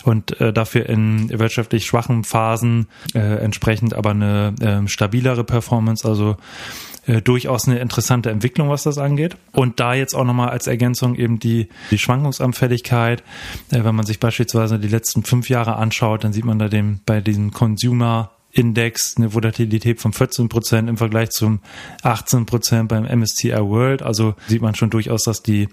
und 0.05 0.41
äh, 0.41 0.53
dafür 0.53 0.89
in 0.89 1.31
wirtschaftlich 1.39 1.87
schwachen 1.87 2.25
Phasen 2.25 2.87
äh, 3.15 3.19
entsprechend 3.19 3.95
aber 3.95 4.11
eine 4.11 4.55
äh, 4.61 4.89
stabilere 4.89 5.45
Performance. 5.45 6.07
Also 6.07 6.37
äh, 7.07 7.21
durchaus 7.21 7.67
eine 7.67 7.79
interessante 7.79 8.31
Entwicklung, 8.31 8.69
was 8.69 8.85
das 8.85 8.99
angeht. 8.99 9.37
Und 9.53 9.81
da 9.81 9.95
jetzt 9.95 10.15
auch 10.15 10.25
nochmal 10.25 10.51
als 10.51 10.67
Ergänzung 10.67 11.15
eben 11.17 11.39
die, 11.39 11.69
die 11.91 11.99
Schwankungsanfälligkeit. 11.99 13.23
Äh, 13.71 13.85
wenn 13.85 13.95
man 13.95 14.07
sich 14.07 14.21
beispielsweise 14.21 14.79
die 14.79 14.89
letzten 14.89 15.25
fünf 15.25 15.49
Jahre 15.49 15.77
anschaut, 15.77 16.25
dann 16.25 16.33
sieht 16.33 16.45
man 16.45 16.59
da 16.59 16.69
dem, 16.69 17.01
bei 17.05 17.21
diesem 17.21 17.53
Consumer 17.53 18.31
Index 18.53 19.15
eine 19.17 19.33
Volatilität 19.33 20.01
von 20.01 20.13
14 20.13 20.49
Prozent 20.49 20.89
im 20.89 20.99
Vergleich 20.99 21.31
zum 21.31 21.61
18 22.03 22.47
Prozent 22.47 22.89
beim 22.89 23.05
MSCI 23.05 23.53
World. 23.53 24.03
Also 24.03 24.35
sieht 24.47 24.63
man 24.63 24.75
schon 24.75 24.91
durchaus, 24.91 25.25
dass 25.25 25.43
die 25.43 25.69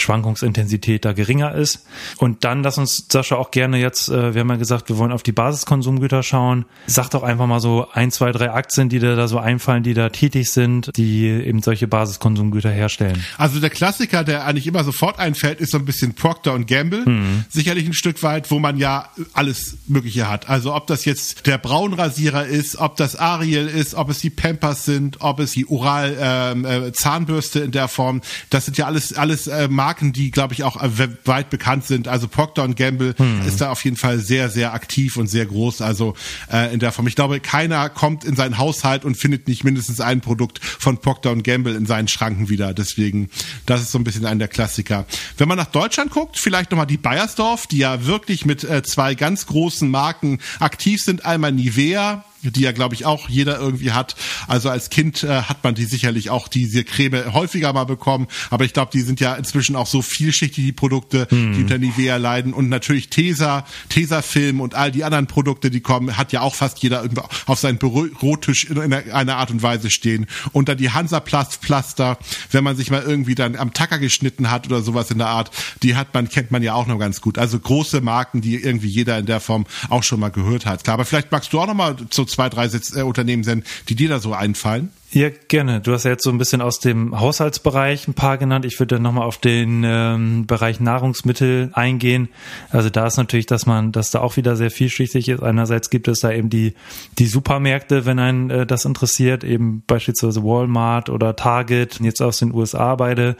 Schwankungsintensität 0.00 1.04
da 1.04 1.12
geringer 1.12 1.54
ist. 1.54 1.86
Und 2.18 2.44
dann 2.44 2.62
lass 2.62 2.78
uns, 2.78 3.06
Sascha, 3.10 3.36
auch 3.36 3.50
gerne 3.50 3.78
jetzt, 3.78 4.08
äh, 4.08 4.34
wir 4.34 4.40
haben 4.40 4.50
ja 4.50 4.56
gesagt, 4.56 4.88
wir 4.88 4.98
wollen 4.98 5.12
auf 5.12 5.22
die 5.22 5.32
Basiskonsumgüter 5.32 6.22
schauen. 6.22 6.64
Sag 6.86 7.10
doch 7.10 7.22
einfach 7.22 7.46
mal 7.46 7.60
so 7.60 7.88
ein, 7.92 8.10
zwei, 8.10 8.32
drei 8.32 8.50
Aktien, 8.50 8.88
die 8.88 8.98
dir 8.98 9.16
da 9.16 9.28
so 9.28 9.38
einfallen, 9.38 9.82
die 9.82 9.94
da 9.94 10.08
tätig 10.10 10.50
sind, 10.50 10.90
die 10.96 11.26
eben 11.26 11.62
solche 11.62 11.88
Basiskonsumgüter 11.88 12.70
herstellen. 12.70 13.24
Also 13.36 13.60
der 13.60 13.70
Klassiker, 13.70 14.24
der 14.24 14.44
eigentlich 14.44 14.66
immer 14.66 14.84
sofort 14.84 15.18
einfällt, 15.18 15.60
ist 15.60 15.72
so 15.72 15.78
ein 15.78 15.84
bisschen 15.84 16.14
Procter 16.14 16.58
Gamble. 16.58 17.04
Mhm. 17.04 17.44
Sicherlich 17.48 17.86
ein 17.86 17.94
Stück 17.94 18.22
weit, 18.22 18.50
wo 18.50 18.58
man 18.58 18.76
ja 18.78 19.08
alles 19.32 19.78
Mögliche 19.86 20.28
hat. 20.28 20.48
Also 20.48 20.74
ob 20.74 20.86
das 20.86 21.04
jetzt 21.04 21.46
der 21.46 21.58
Braunrasierer 21.58 22.46
ist, 22.46 22.76
ob 22.76 22.96
das 22.96 23.16
Ariel 23.16 23.68
ist, 23.68 23.94
ob 23.94 24.10
es 24.10 24.20
die 24.20 24.30
Pampers 24.30 24.84
sind, 24.84 25.20
ob 25.20 25.40
es 25.40 25.52
die 25.52 25.68
Oral 25.68 26.16
ähm, 26.20 26.64
äh, 26.64 26.92
Zahnbürste 26.92 27.60
in 27.60 27.70
der 27.70 27.88
Form. 27.88 28.20
Das 28.50 28.64
sind 28.64 28.78
ja 28.78 28.86
alles 28.86 29.12
alles 29.14 29.46
äh, 29.46 29.68
Marken, 29.68 29.87
die, 30.12 30.30
glaube 30.30 30.54
ich, 30.54 30.64
auch 30.64 30.76
weit 31.24 31.50
bekannt 31.50 31.84
sind. 31.84 32.08
Also 32.08 32.28
Procter 32.28 32.66
Gamble 32.68 33.14
hm. 33.16 33.42
ist 33.46 33.60
da 33.60 33.70
auf 33.70 33.84
jeden 33.84 33.96
Fall 33.96 34.18
sehr, 34.18 34.48
sehr 34.48 34.74
aktiv 34.74 35.16
und 35.16 35.26
sehr 35.26 35.46
groß. 35.46 35.82
Also 35.82 36.14
äh, 36.52 36.72
in 36.72 36.80
der 36.80 36.92
Form. 36.92 37.06
Ich 37.06 37.14
glaube, 37.14 37.40
keiner 37.40 37.88
kommt 37.88 38.24
in 38.24 38.36
seinen 38.36 38.58
Haushalt 38.58 39.04
und 39.04 39.16
findet 39.16 39.48
nicht 39.48 39.64
mindestens 39.64 40.00
ein 40.00 40.20
Produkt 40.20 40.60
von 40.62 40.98
Procter 40.98 41.34
Gamble 41.36 41.74
in 41.74 41.86
seinen 41.86 42.08
Schranken 42.08 42.48
wieder. 42.48 42.74
Deswegen, 42.74 43.30
das 43.66 43.82
ist 43.82 43.92
so 43.92 43.98
ein 43.98 44.04
bisschen 44.04 44.26
einer 44.26 44.38
der 44.38 44.48
Klassiker. 44.48 45.06
Wenn 45.36 45.48
man 45.48 45.58
nach 45.58 45.66
Deutschland 45.66 46.10
guckt, 46.10 46.38
vielleicht 46.38 46.70
nochmal 46.70 46.86
die 46.86 46.96
Bayersdorf, 46.96 47.66
die 47.66 47.78
ja 47.78 48.06
wirklich 48.06 48.44
mit 48.44 48.64
äh, 48.64 48.82
zwei 48.82 49.14
ganz 49.14 49.46
großen 49.46 49.90
Marken 49.90 50.38
aktiv 50.60 51.00
sind. 51.02 51.24
Einmal 51.24 51.52
Nivea, 51.52 52.24
die 52.42 52.60
ja, 52.60 52.72
glaube 52.72 52.94
ich, 52.94 53.04
auch 53.04 53.28
jeder 53.28 53.58
irgendwie 53.58 53.92
hat. 53.92 54.16
Also 54.46 54.70
als 54.70 54.90
Kind 54.90 55.24
äh, 55.24 55.42
hat 55.42 55.64
man 55.64 55.74
die 55.74 55.84
sicherlich 55.84 56.30
auch 56.30 56.48
diese 56.48 56.84
Creme 56.84 57.32
häufiger 57.32 57.72
mal 57.72 57.84
bekommen. 57.84 58.28
Aber 58.50 58.64
ich 58.64 58.72
glaube, 58.72 58.90
die 58.92 59.00
sind 59.00 59.20
ja 59.20 59.34
inzwischen 59.34 59.76
auch 59.76 59.86
so 59.86 60.02
vielschichtig, 60.02 60.64
die 60.64 60.72
Produkte, 60.72 61.26
hm. 61.30 61.54
die 61.54 61.62
unter 61.62 61.78
Nivea 61.78 62.16
leiden. 62.16 62.52
Und 62.52 62.68
natürlich 62.68 63.10
Tesa, 63.10 63.66
Tesa-Film 63.88 64.60
und 64.60 64.74
all 64.74 64.92
die 64.92 65.04
anderen 65.04 65.26
Produkte, 65.26 65.70
die 65.70 65.80
kommen, 65.80 66.16
hat 66.16 66.32
ja 66.32 66.40
auch 66.42 66.54
fast 66.54 66.78
jeder 66.82 67.04
auf 67.46 67.58
seinem 67.58 67.78
Bürotisch 67.78 68.64
in 68.64 68.78
einer 68.78 69.36
Art 69.36 69.50
und 69.50 69.62
Weise 69.62 69.90
stehen. 69.90 70.26
Und 70.52 70.68
dann 70.68 70.78
die 70.78 70.90
Hansaplast-Pflaster, 70.90 72.18
wenn 72.50 72.64
man 72.64 72.76
sich 72.76 72.90
mal 72.90 73.02
irgendwie 73.02 73.34
dann 73.34 73.56
am 73.56 73.72
Tacker 73.72 73.98
geschnitten 73.98 74.50
hat 74.50 74.66
oder 74.66 74.82
sowas 74.82 75.10
in 75.10 75.18
der 75.18 75.28
Art, 75.28 75.50
die 75.82 75.96
hat 75.96 76.14
man, 76.14 76.28
kennt 76.28 76.50
man 76.50 76.62
ja 76.62 76.74
auch 76.74 76.86
noch 76.86 76.98
ganz 76.98 77.20
gut. 77.20 77.38
Also 77.38 77.58
große 77.58 78.00
Marken, 78.00 78.40
die 78.40 78.56
irgendwie 78.56 78.88
jeder 78.88 79.18
in 79.18 79.26
der 79.26 79.40
Form 79.40 79.66
auch 79.88 80.02
schon 80.02 80.20
mal 80.20 80.30
gehört 80.30 80.66
hat. 80.66 80.84
Klar, 80.84 80.94
aber 80.94 81.04
vielleicht 81.04 81.32
magst 81.32 81.52
du 81.52 81.60
auch 81.60 81.66
noch 81.66 81.74
mal 81.74 81.96
so 82.10 82.27
zwei, 82.28 82.48
drei 82.48 82.68
Sitz, 82.68 82.94
äh, 82.94 83.02
Unternehmen 83.02 83.44
sind, 83.44 83.64
die 83.88 83.94
dir 83.94 84.08
da 84.08 84.18
so 84.20 84.32
einfallen? 84.32 84.90
Ja, 85.10 85.30
gerne. 85.30 85.80
Du 85.80 85.92
hast 85.94 86.04
ja 86.04 86.10
jetzt 86.10 86.22
so 86.22 86.28
ein 86.28 86.36
bisschen 86.36 86.60
aus 86.60 86.80
dem 86.80 87.18
Haushaltsbereich 87.18 88.06
ein 88.08 88.14
paar 88.14 88.36
genannt. 88.36 88.66
Ich 88.66 88.78
würde 88.78 88.96
dann 88.96 89.02
nochmal 89.02 89.26
auf 89.26 89.38
den 89.38 89.82
ähm, 89.82 90.46
Bereich 90.46 90.80
Nahrungsmittel 90.80 91.70
eingehen. 91.72 92.28
Also 92.68 92.90
da 92.90 93.06
ist 93.06 93.16
natürlich, 93.16 93.46
dass 93.46 93.64
man, 93.64 93.90
dass 93.90 94.10
da 94.10 94.20
auch 94.20 94.36
wieder 94.36 94.54
sehr 94.54 94.70
vielschichtig 94.70 95.30
ist. 95.30 95.42
Einerseits 95.42 95.88
gibt 95.88 96.08
es 96.08 96.20
da 96.20 96.30
eben 96.30 96.50
die, 96.50 96.74
die 97.18 97.24
Supermärkte, 97.24 98.04
wenn 98.04 98.18
einen 98.18 98.50
äh, 98.50 98.66
das 98.66 98.84
interessiert, 98.84 99.44
eben 99.44 99.82
beispielsweise 99.86 100.44
Walmart 100.44 101.08
oder 101.08 101.34
Target, 101.36 102.00
jetzt 102.00 102.20
aus 102.20 102.40
den 102.40 102.52
USA 102.52 102.94
beide, 102.96 103.36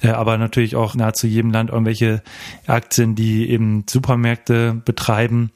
äh, 0.00 0.08
aber 0.08 0.38
natürlich 0.38 0.74
auch 0.74 0.94
nahezu 0.94 1.26
jedem 1.26 1.50
Land 1.50 1.68
irgendwelche 1.68 2.22
Aktien, 2.66 3.14
die 3.14 3.50
eben 3.50 3.84
Supermärkte 3.86 4.80
betreiben. 4.86 5.50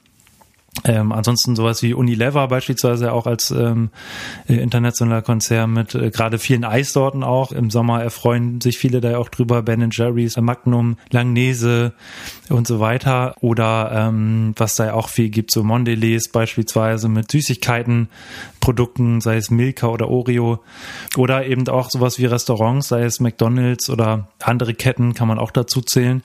Ähm, 0.83 1.11
ansonsten 1.13 1.55
sowas 1.55 1.81
wie 1.81 1.93
Unilever 1.93 2.47
beispielsweise 2.47 3.13
auch 3.13 3.27
als 3.27 3.49
ähm, 3.49 3.89
internationaler 4.47 5.21
Konzern 5.21 5.71
mit 5.71 5.95
äh, 5.95 6.11
gerade 6.11 6.37
vielen 6.37 6.65
Eissorten 6.65 7.23
auch. 7.23 7.51
Im 7.51 7.71
Sommer 7.71 8.03
erfreuen 8.03 8.59
sich 8.59 8.77
viele 8.77 8.99
da 8.99 9.17
auch 9.17 9.29
drüber. 9.29 9.63
Ben 9.63 9.89
Jerry's, 9.91 10.37
Magnum, 10.37 10.97
Langnese 11.11 11.93
und 12.49 12.67
so 12.67 12.79
weiter. 12.79 13.35
Oder 13.39 13.91
ähm, 13.93 14.53
was 14.57 14.75
da 14.75 14.93
auch 14.93 15.09
viel 15.09 15.29
gibt, 15.29 15.51
so 15.51 15.63
Mondelez 15.63 16.27
beispielsweise 16.27 17.07
mit 17.07 17.31
Süßigkeiten, 17.31 18.09
Produkten, 18.59 19.21
sei 19.21 19.37
es 19.37 19.49
Milka 19.49 19.87
oder 19.87 20.09
Oreo. 20.09 20.59
Oder 21.15 21.45
eben 21.45 21.67
auch 21.69 21.89
sowas 21.89 22.19
wie 22.19 22.25
Restaurants, 22.25 22.89
sei 22.89 23.03
es 23.03 23.19
McDonalds 23.19 23.89
oder 23.89 24.27
andere 24.43 24.73
Ketten 24.73 25.13
kann 25.13 25.27
man 25.27 25.39
auch 25.39 25.51
dazu 25.51 25.81
zählen. 25.81 26.23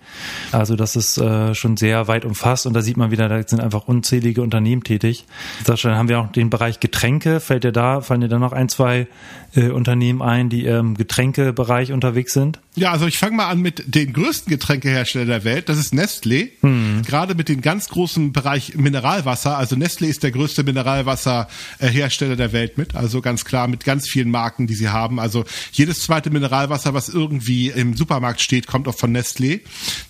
Also 0.53 0.77
das 0.77 0.97
ist 0.97 1.19
äh, 1.19 1.55
schon 1.55 1.77
sehr 1.77 2.09
weit 2.09 2.25
umfasst 2.25 2.67
und 2.67 2.75
da 2.75 2.83
sieht 2.83 2.97
man 2.97 3.11
wieder, 3.11 3.29
da 3.29 3.47
sind 3.47 3.61
einfach 3.61 3.89
unzählige 3.89 4.40
einige 4.41 4.43
Unternehmen 4.43 4.83
tätig. 4.83 5.25
Sascha, 5.65 5.91
dann 5.91 5.99
haben 5.99 6.09
wir 6.09 6.21
auch 6.21 6.33
den 6.33 6.51
Bereich 6.51 6.81
Getränke. 6.81 7.41
Fällt 7.41 7.65
dir 7.65 7.73
da, 7.73 8.01
fallen 8.01 8.21
dir 8.21 8.29
da 8.29 8.39
noch 8.39 8.53
ein, 8.53 8.69
zwei 8.69 9.07
äh, 9.55 9.71
Unternehmen 9.71 10.23
ein, 10.23 10.49
die 10.49 10.65
im 10.65 10.97
Getränkebereich 10.97 11.93
unterwegs 11.93 12.33
sind? 12.33 12.61
Ja, 12.77 12.93
also 12.93 13.07
ich 13.07 13.19
fange 13.19 13.37
mal 13.37 13.49
an 13.49 13.61
mit 13.61 13.95
den 13.95 14.13
größten 14.13 14.51
Getränkehersteller 14.51 15.27
der 15.27 15.45
Welt. 15.45 15.69
Das 15.69 15.77
ist 15.77 15.93
Nestlé. 15.93 16.51
Hm. 16.61 17.03
Gerade 17.05 17.35
mit 17.35 17.49
dem 17.49 17.61
ganz 17.61 17.89
großen 17.89 18.33
Bereich 18.33 18.77
Mineralwasser. 18.77 19.59
Also 19.59 19.75
Nestlé 19.77 20.07
ist 20.07 20.23
der 20.23 20.31
größte 20.31 20.63
Mineralwasserhersteller 20.63 22.37
der 22.37 22.53
Welt 22.53 22.79
mit. 22.79 22.95
Also 22.95 23.21
ganz 23.21 23.45
klar 23.45 23.67
mit 23.67 23.85
ganz 23.85 24.09
vielen 24.09 24.31
Marken, 24.31 24.67
die 24.67 24.75
sie 24.75 24.89
haben. 24.89 25.19
Also 25.19 25.45
jedes 25.73 26.03
zweite 26.03 26.31
Mineralwasser, 26.31 26.95
was 26.95 27.09
irgendwie 27.09 27.71
im 27.71 27.97
Supermarkt 27.97 28.41
steht, 28.41 28.69
kommt 28.69 28.87
auch 28.87 28.97
von 28.97 29.15
Nestlé. 29.15 29.61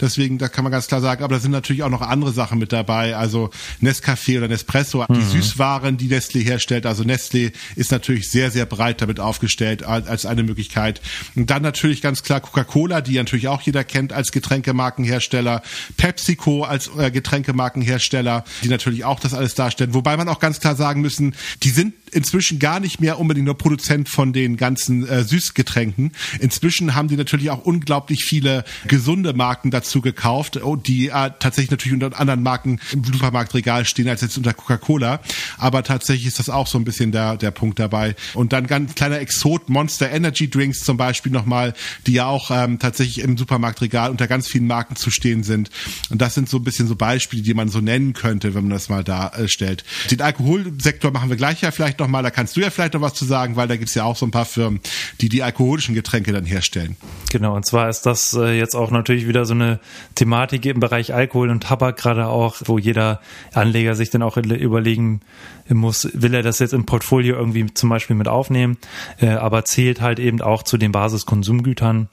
Deswegen, 0.01 0.37
da 0.39 0.49
kann 0.49 0.65
man 0.65 0.71
ganz 0.71 0.87
klar 0.87 1.01
sagen, 1.01 1.25
aber 1.25 1.37
da 1.37 1.41
sind 1.41 1.53
natürlich 1.53 1.83
auch 1.83 1.91
noch 1.91 2.03
andere 2.03 2.33
Sachen 2.33 2.59
mit 2.59 2.73
dabei. 2.73 3.17
Also 3.17 3.51
Nescafé 3.81 4.20
oder 4.29 4.49
Nespresso, 4.49 5.05
die 5.09 5.15
hm. 5.15 5.29
Süßwaren, 5.29 5.97
die 5.97 6.09
Nestlé 6.09 6.43
herstellt. 6.43 6.87
Also 6.87 7.03
Nestlé 7.03 7.53
ist 7.77 7.91
natürlich 7.91 8.31
sehr, 8.31 8.51
sehr 8.51 8.67
breit 8.67 9.01
damit 9.01 9.21
aufgestellt 9.21 9.83
als 9.83 10.27
eine 10.27 10.43
Möglichkeit. 10.43 11.01
Und 11.35 11.51
dann 11.51 11.63
natürlich 11.63 12.03
ganz 12.03 12.23
klar 12.23 12.41
Coca-Cola, 12.41 13.01
die 13.01 13.17
natürlich 13.17 13.49
auch 13.49 13.63
jeder 13.63 13.85
kennt 13.85 14.13
als 14.13 14.33
Getränkemarkenhersteller, 14.33 15.63
PepsiCo 15.97 16.65
als 16.65 16.91
äh, 16.97 17.11
Getränkemarkenhersteller, 17.11 18.45
die 18.63 18.69
natürlich 18.69 19.05
auch 19.05 19.21
das 19.21 19.35
alles 19.35 19.55
darstellen. 19.55 19.95
Wobei 19.95 20.17
man 20.17 20.29
auch 20.29 20.41
ganz 20.41 20.61
klar 20.61 20.77
sagen 20.77 21.01
müssen, 21.01 21.35
die 21.63 21.71
sind 21.71 21.95
inzwischen 22.13 22.59
gar 22.59 22.81
nicht 22.81 23.01
mehr 23.01 23.19
unbedingt 23.19 23.47
nur 23.47 23.57
Produzent 23.57 24.09
von 24.09 24.33
den 24.33 24.57
ganzen 24.57 25.07
äh, 25.07 25.25
Süßgetränken. 25.25 26.13
Inzwischen 26.41 26.95
haben 26.95 27.09
die 27.09 27.17
natürlich 27.17 27.51
auch 27.51 27.65
unglaublich 27.65 28.25
viele 28.25 28.65
gesunde 28.87 29.33
Marken 29.33 29.71
dazu 29.71 30.01
gekauft, 30.01 30.63
oh, 30.63 30.77
die 30.77 31.09
äh, 31.09 31.31
tatsächlich 31.39 31.71
natürlich 31.71 31.95
unter 31.95 32.19
anderen 32.19 32.43
Marken 32.43 32.81
im 32.93 33.05
Supermarktregal 33.05 33.85
stehen 33.85 34.00
als 34.09 34.21
jetzt 34.21 34.37
unter 34.37 34.55
Coca-Cola. 34.55 35.21
Aber 35.59 35.83
tatsächlich 35.83 36.27
ist 36.27 36.39
das 36.39 36.49
auch 36.49 36.67
so 36.67 36.79
ein 36.79 36.85
bisschen 36.85 37.13
der, 37.13 37.37
der 37.37 37.51
Punkt 37.51 37.79
dabei. 37.79 38.15
Und 38.35 38.53
dann 38.53 38.67
ganz 38.67 38.95
kleiner 38.95 39.21
Exot, 39.21 39.69
Monster 39.69 40.11
Energy 40.11 40.49
Drinks 40.49 40.81
zum 40.81 40.97
Beispiel 40.97 41.33
nochmal, 41.33 41.75
die 42.07 42.13
ja 42.13 42.27
auch 42.27 42.51
ähm, 42.51 42.79
tatsächlich 42.79 43.21
im 43.21 43.37
Supermarktregal 43.37 44.11
unter 44.11 44.27
ganz 44.27 44.49
vielen 44.49 44.67
Marken 44.67 44.97
zu 44.97 45.11
stehen 45.11 45.43
sind. 45.43 45.71
Und 46.11 46.21
das 46.21 46.35
sind 46.35 46.49
so 46.49 46.59
ein 46.59 46.65
bisschen 46.65 46.87
so 46.87 46.97
Beispiele, 46.97 47.43
die 47.43 47.55
man 47.55 47.69
so 47.69 47.81
nennen 47.81 48.13
könnte, 48.13 48.55
wenn 48.55 48.65
man 48.65 48.71
das 48.71 48.89
mal 48.89 49.05
darstellt. 49.05 49.85
Den 50.11 50.21
Alkoholsektor 50.21 51.11
machen 51.11 51.31
wir 51.31 51.37
gleich 51.37 51.63
ja 51.63 51.71
vielleicht 51.71 51.99
nochmal, 51.99 52.23
da 52.23 52.31
kannst 52.31 52.57
du 52.57 52.61
ja 52.61 52.71
vielleicht 52.71 52.95
noch 52.95 53.01
was 53.01 53.15
zu 53.15 53.25
sagen, 53.25 53.57
weil 53.57 53.69
da 53.69 53.77
gibt's 53.77 53.95
ja 53.95 54.05
auch 54.05 54.17
so 54.17 54.27
ein 54.27 54.31
paar 54.31 54.45
Firmen, 54.45 54.81
die 55.21 55.29
die 55.29 55.43
alkoholischen 55.43 55.95
Getränke 55.95 56.33
dann 56.33 56.45
herstellen. 56.45 56.97
Genau, 57.31 57.55
und 57.55 57.65
zwar 57.65 57.89
ist 57.89 58.03
das 58.07 58.35
äh, 58.35 58.59
jetzt 58.59 58.75
auch 58.75 58.91
natürlich 58.91 59.27
wieder 59.27 59.45
so 59.45 59.55
eine 59.55 59.81
Thematik 60.15 60.67
im 60.67 60.81
Bereich 60.81 61.15
Alkohol 61.15 61.51
und 61.51 61.63
Tabak 61.63 61.97
gerade 61.97 62.27
auch, 62.27 62.57
wo 62.65 62.79
jeder 62.79 63.21
Anleger 63.53 63.90
sich 63.95 64.11
dann 64.11 64.23
auch 64.23 64.37
überlegen 64.37 65.21
muss, 65.69 66.09
will 66.13 66.35
er 66.35 66.43
das 66.43 66.59
jetzt 66.59 66.73
im 66.73 66.87
Portfolio 66.87 67.37
irgendwie 67.37 67.67
zum 67.73 67.89
Beispiel 67.91 68.17
mit 68.17 68.29
aufnehmen, 68.29 68.79
äh, 69.21 69.29
aber 69.29 69.65
zählt 69.65 70.01
halt 70.01 70.19
eben 70.19 70.41
auch 70.41 70.63
zu 70.63 70.77
den 70.77 70.93
Basiskonsumgütern 70.93 72.09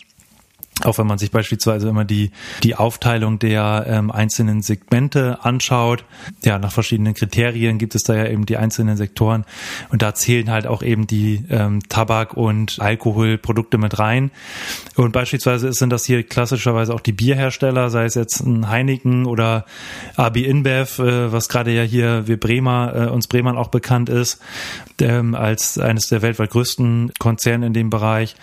auch 0.83 0.97
wenn 0.97 1.07
man 1.07 1.17
sich 1.17 1.31
beispielsweise 1.31 1.89
immer 1.89 2.05
die, 2.05 2.31
die 2.63 2.75
Aufteilung 2.75 3.39
der 3.39 3.85
ähm, 3.87 4.11
einzelnen 4.11 4.61
Segmente 4.61 5.39
anschaut, 5.41 6.05
ja, 6.43 6.59
nach 6.59 6.71
verschiedenen 6.71 7.13
Kriterien 7.13 7.77
gibt 7.77 7.95
es 7.95 8.03
da 8.03 8.15
ja 8.15 8.27
eben 8.27 8.45
die 8.45 8.57
einzelnen 8.57 8.97
Sektoren 8.97 9.45
und 9.89 10.01
da 10.01 10.13
zählen 10.13 10.51
halt 10.51 10.67
auch 10.67 10.83
eben 10.83 11.07
die 11.07 11.43
ähm, 11.49 11.79
Tabak- 11.89 12.33
und 12.33 12.79
Alkoholprodukte 12.79 13.77
mit 13.77 13.99
rein. 13.99 14.31
Und 14.95 15.11
beispielsweise 15.11 15.73
sind 15.73 15.89
das 15.89 16.05
hier 16.05 16.23
klassischerweise 16.23 16.93
auch 16.93 17.01
die 17.01 17.11
Bierhersteller, 17.11 17.89
sei 17.89 18.05
es 18.05 18.15
jetzt 18.15 18.41
ein 18.41 18.69
Heineken 18.69 19.25
oder 19.25 19.65
AB 20.15 20.37
InBev, 20.37 20.99
äh, 20.99 21.31
was 21.31 21.49
gerade 21.49 21.71
ja 21.71 21.83
hier 21.83 22.27
wir 22.27 22.39
Bremer, 22.39 22.93
äh, 22.95 23.09
uns 23.09 23.27
Bremern 23.27 23.57
auch 23.57 23.69
bekannt 23.69 24.09
ist, 24.09 24.39
ähm, 25.01 25.35
als 25.35 25.77
eines 25.77 26.07
der 26.07 26.21
weltweit 26.21 26.49
größten 26.49 27.11
Konzerne 27.19 27.67
in 27.67 27.73
dem 27.73 27.89
Bereich 27.89 28.35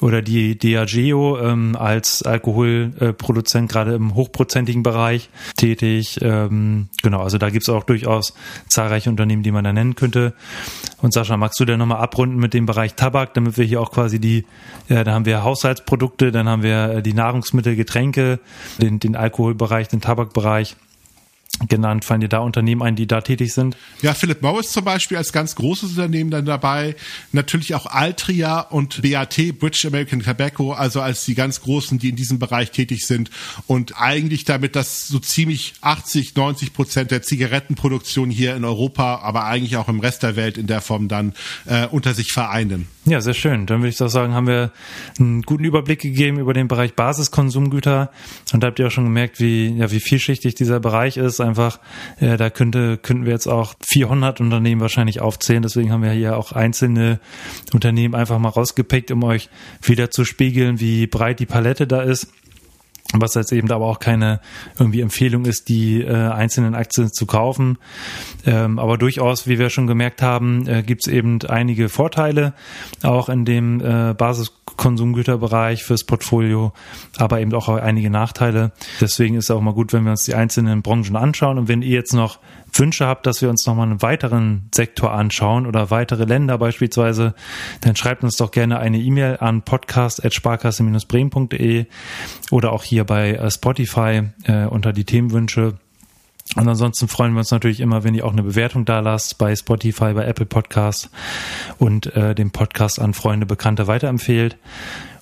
oder 0.00 0.22
die 0.22 0.58
Diageo 0.58 1.38
ähm, 1.38 1.76
als 1.76 2.22
Alkoholproduzent 2.22 3.70
gerade 3.70 3.94
im 3.94 4.14
hochprozentigen 4.14 4.82
Bereich 4.82 5.28
tätig. 5.56 6.18
Ähm, 6.22 6.88
genau, 7.02 7.22
also 7.22 7.38
da 7.38 7.50
gibt's 7.50 7.68
auch 7.68 7.84
durchaus 7.84 8.34
zahlreiche 8.68 9.10
Unternehmen, 9.10 9.42
die 9.42 9.52
man 9.52 9.64
da 9.64 9.72
nennen 9.72 9.94
könnte. 9.94 10.34
Und 11.02 11.12
Sascha, 11.12 11.36
magst 11.36 11.60
du 11.60 11.64
denn 11.64 11.78
nochmal 11.78 11.98
abrunden 11.98 12.38
mit 12.38 12.54
dem 12.54 12.66
Bereich 12.66 12.94
Tabak, 12.94 13.34
damit 13.34 13.58
wir 13.58 13.64
hier 13.64 13.80
auch 13.80 13.90
quasi 13.90 14.20
die, 14.20 14.44
ja, 14.88 15.04
da 15.04 15.12
haben 15.12 15.26
wir 15.26 15.44
Haushaltsprodukte, 15.44 16.32
dann 16.32 16.48
haben 16.48 16.62
wir 16.62 16.96
äh, 16.96 17.02
die 17.02 17.14
Nahrungsmittel, 17.14 17.76
Getränke, 17.76 18.40
den, 18.78 18.98
den 19.00 19.16
Alkoholbereich, 19.16 19.88
den 19.88 20.00
Tabakbereich 20.00 20.76
genannt. 21.68 22.04
Fallen 22.04 22.20
dir 22.20 22.28
da 22.28 22.38
Unternehmen 22.38 22.82
ein, 22.82 22.96
die 22.96 23.06
da 23.06 23.20
tätig 23.20 23.52
sind? 23.52 23.76
Ja, 24.02 24.14
Philip 24.14 24.42
Morris 24.42 24.72
zum 24.72 24.84
Beispiel 24.84 25.16
als 25.16 25.32
ganz 25.32 25.54
großes 25.54 25.90
Unternehmen 25.90 26.30
dann 26.30 26.44
dabei. 26.44 26.96
Natürlich 27.32 27.74
auch 27.74 27.86
Altria 27.86 28.60
und 28.60 29.02
BAT, 29.02 29.58
British 29.58 29.84
American 29.84 30.20
Tobacco, 30.20 30.72
also 30.72 31.00
als 31.00 31.24
die 31.24 31.34
ganz 31.34 31.60
großen, 31.60 31.98
die 31.98 32.10
in 32.10 32.16
diesem 32.16 32.38
Bereich 32.38 32.70
tätig 32.70 33.06
sind 33.06 33.30
und 33.66 34.00
eigentlich 34.00 34.44
damit, 34.44 34.76
dass 34.76 35.08
so 35.08 35.18
ziemlich 35.18 35.74
80, 35.80 36.34
90 36.34 36.72
Prozent 36.72 37.10
der 37.10 37.22
Zigarettenproduktion 37.22 38.30
hier 38.30 38.56
in 38.56 38.64
Europa, 38.64 39.20
aber 39.22 39.44
eigentlich 39.44 39.76
auch 39.76 39.88
im 39.88 40.00
Rest 40.00 40.22
der 40.22 40.36
Welt 40.36 40.56
in 40.56 40.66
der 40.66 40.80
Form 40.80 41.08
dann 41.08 41.34
äh, 41.66 41.86
unter 41.86 42.14
sich 42.14 42.32
vereinen. 42.32 42.86
Ja, 43.06 43.20
sehr 43.20 43.34
schön. 43.34 43.66
Dann 43.66 43.80
würde 43.80 43.88
ich 43.88 43.96
doch 43.96 44.08
sagen, 44.08 44.34
haben 44.34 44.46
wir 44.46 44.72
einen 45.18 45.42
guten 45.42 45.64
Überblick 45.64 46.00
gegeben 46.00 46.38
über 46.38 46.52
den 46.52 46.68
Bereich 46.68 46.94
Basiskonsumgüter 46.94 48.10
und 48.52 48.62
da 48.62 48.68
habt 48.68 48.78
ihr 48.78 48.86
auch 48.86 48.90
schon 48.90 49.04
gemerkt, 49.04 49.40
wie, 49.40 49.68
ja, 49.68 49.90
wie 49.90 50.00
vielschichtig 50.00 50.54
dieser 50.54 50.80
Bereich 50.80 51.16
ist 51.16 51.40
einfach, 51.50 51.78
äh, 52.18 52.36
da 52.36 52.50
könnte, 52.50 52.98
könnten 52.98 53.24
wir 53.24 53.32
jetzt 53.32 53.46
auch 53.46 53.74
400 53.86 54.40
Unternehmen 54.40 54.80
wahrscheinlich 54.80 55.20
aufzählen. 55.20 55.62
Deswegen 55.62 55.92
haben 55.92 56.02
wir 56.02 56.10
hier 56.12 56.36
auch 56.36 56.52
einzelne 56.52 57.20
Unternehmen 57.72 58.14
einfach 58.14 58.38
mal 58.38 58.48
rausgepickt, 58.48 59.10
um 59.10 59.22
euch 59.22 59.50
wieder 59.82 60.10
zu 60.10 60.24
spiegeln, 60.24 60.80
wie 60.80 61.06
breit 61.06 61.40
die 61.40 61.46
Palette 61.46 61.86
da 61.86 62.02
ist 62.02 62.28
was 63.12 63.34
jetzt 63.34 63.52
eben 63.52 63.70
aber 63.70 63.86
auch 63.86 63.98
keine 63.98 64.40
irgendwie 64.78 65.00
Empfehlung 65.00 65.44
ist, 65.44 65.68
die 65.68 66.00
äh, 66.00 66.12
einzelnen 66.12 66.74
Aktien 66.74 67.12
zu 67.12 67.26
kaufen. 67.26 67.78
Ähm, 68.46 68.78
aber 68.78 68.98
durchaus, 68.98 69.46
wie 69.46 69.58
wir 69.58 69.70
schon 69.70 69.86
gemerkt 69.86 70.22
haben, 70.22 70.66
äh, 70.68 70.82
gibt 70.82 71.06
es 71.06 71.12
eben 71.12 71.42
einige 71.42 71.88
Vorteile 71.88 72.54
auch 73.02 73.28
in 73.28 73.44
dem 73.44 73.80
äh, 73.80 74.14
Basiskonsumgüterbereich 74.14 75.82
fürs 75.82 76.04
Portfolio, 76.04 76.72
aber 77.16 77.40
eben 77.40 77.52
auch 77.54 77.68
einige 77.68 78.10
Nachteile. 78.10 78.72
Deswegen 79.00 79.34
ist 79.36 79.44
es 79.44 79.50
auch 79.50 79.60
mal 79.60 79.74
gut, 79.74 79.92
wenn 79.92 80.04
wir 80.04 80.12
uns 80.12 80.24
die 80.24 80.34
einzelnen 80.34 80.82
Branchen 80.82 81.16
anschauen. 81.16 81.58
Und 81.58 81.68
wenn 81.68 81.82
ihr 81.82 81.94
jetzt 81.94 82.14
noch 82.14 82.38
Wünsche 82.72 83.06
habt, 83.06 83.26
dass 83.26 83.42
wir 83.42 83.50
uns 83.50 83.66
nochmal 83.66 83.86
einen 83.86 84.02
weiteren 84.02 84.68
Sektor 84.74 85.12
anschauen 85.12 85.66
oder 85.66 85.90
weitere 85.90 86.24
Länder 86.24 86.58
beispielsweise, 86.58 87.34
dann 87.80 87.96
schreibt 87.96 88.22
uns 88.24 88.36
doch 88.36 88.50
gerne 88.50 88.78
eine 88.78 88.98
E-Mail 88.98 89.38
an 89.40 89.62
podcast.sparkasse-bremen.de 89.62 91.86
oder 92.50 92.72
auch 92.72 92.84
hier 92.84 93.04
bei 93.04 93.32
äh, 93.32 93.50
Spotify 93.50 94.24
äh, 94.44 94.66
unter 94.66 94.92
die 94.92 95.04
Themenwünsche. 95.04 95.78
Und 96.56 96.68
ansonsten 96.68 97.06
freuen 97.06 97.34
wir 97.34 97.38
uns 97.38 97.52
natürlich 97.52 97.78
immer, 97.80 98.02
wenn 98.02 98.14
ihr 98.14 98.26
auch 98.26 98.32
eine 98.32 98.42
Bewertung 98.42 98.84
da 98.84 98.98
lasst 99.00 99.38
bei 99.38 99.54
Spotify, 99.54 100.14
bei 100.14 100.24
Apple 100.24 100.46
Podcast 100.46 101.10
und 101.78 102.14
äh, 102.16 102.34
den 102.34 102.50
Podcast 102.50 103.00
an 103.00 103.14
Freunde, 103.14 103.46
Bekannte 103.46 103.86
weiterempfehlt. 103.86 104.56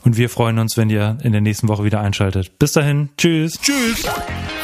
Und 0.05 0.17
wir 0.17 0.31
freuen 0.31 0.59
uns, 0.59 0.77
wenn 0.77 0.91
ihr 0.91 1.19
in 1.23 1.33
der 1.33 1.41
nächsten 1.41 1.69
Woche 1.69 1.85
wieder 1.85 2.01
einschaltet. 2.01 2.59
Bis 2.59 2.73
dahin, 2.73 3.11
tschüss. 3.19 3.61
Tschüss. 3.61 4.05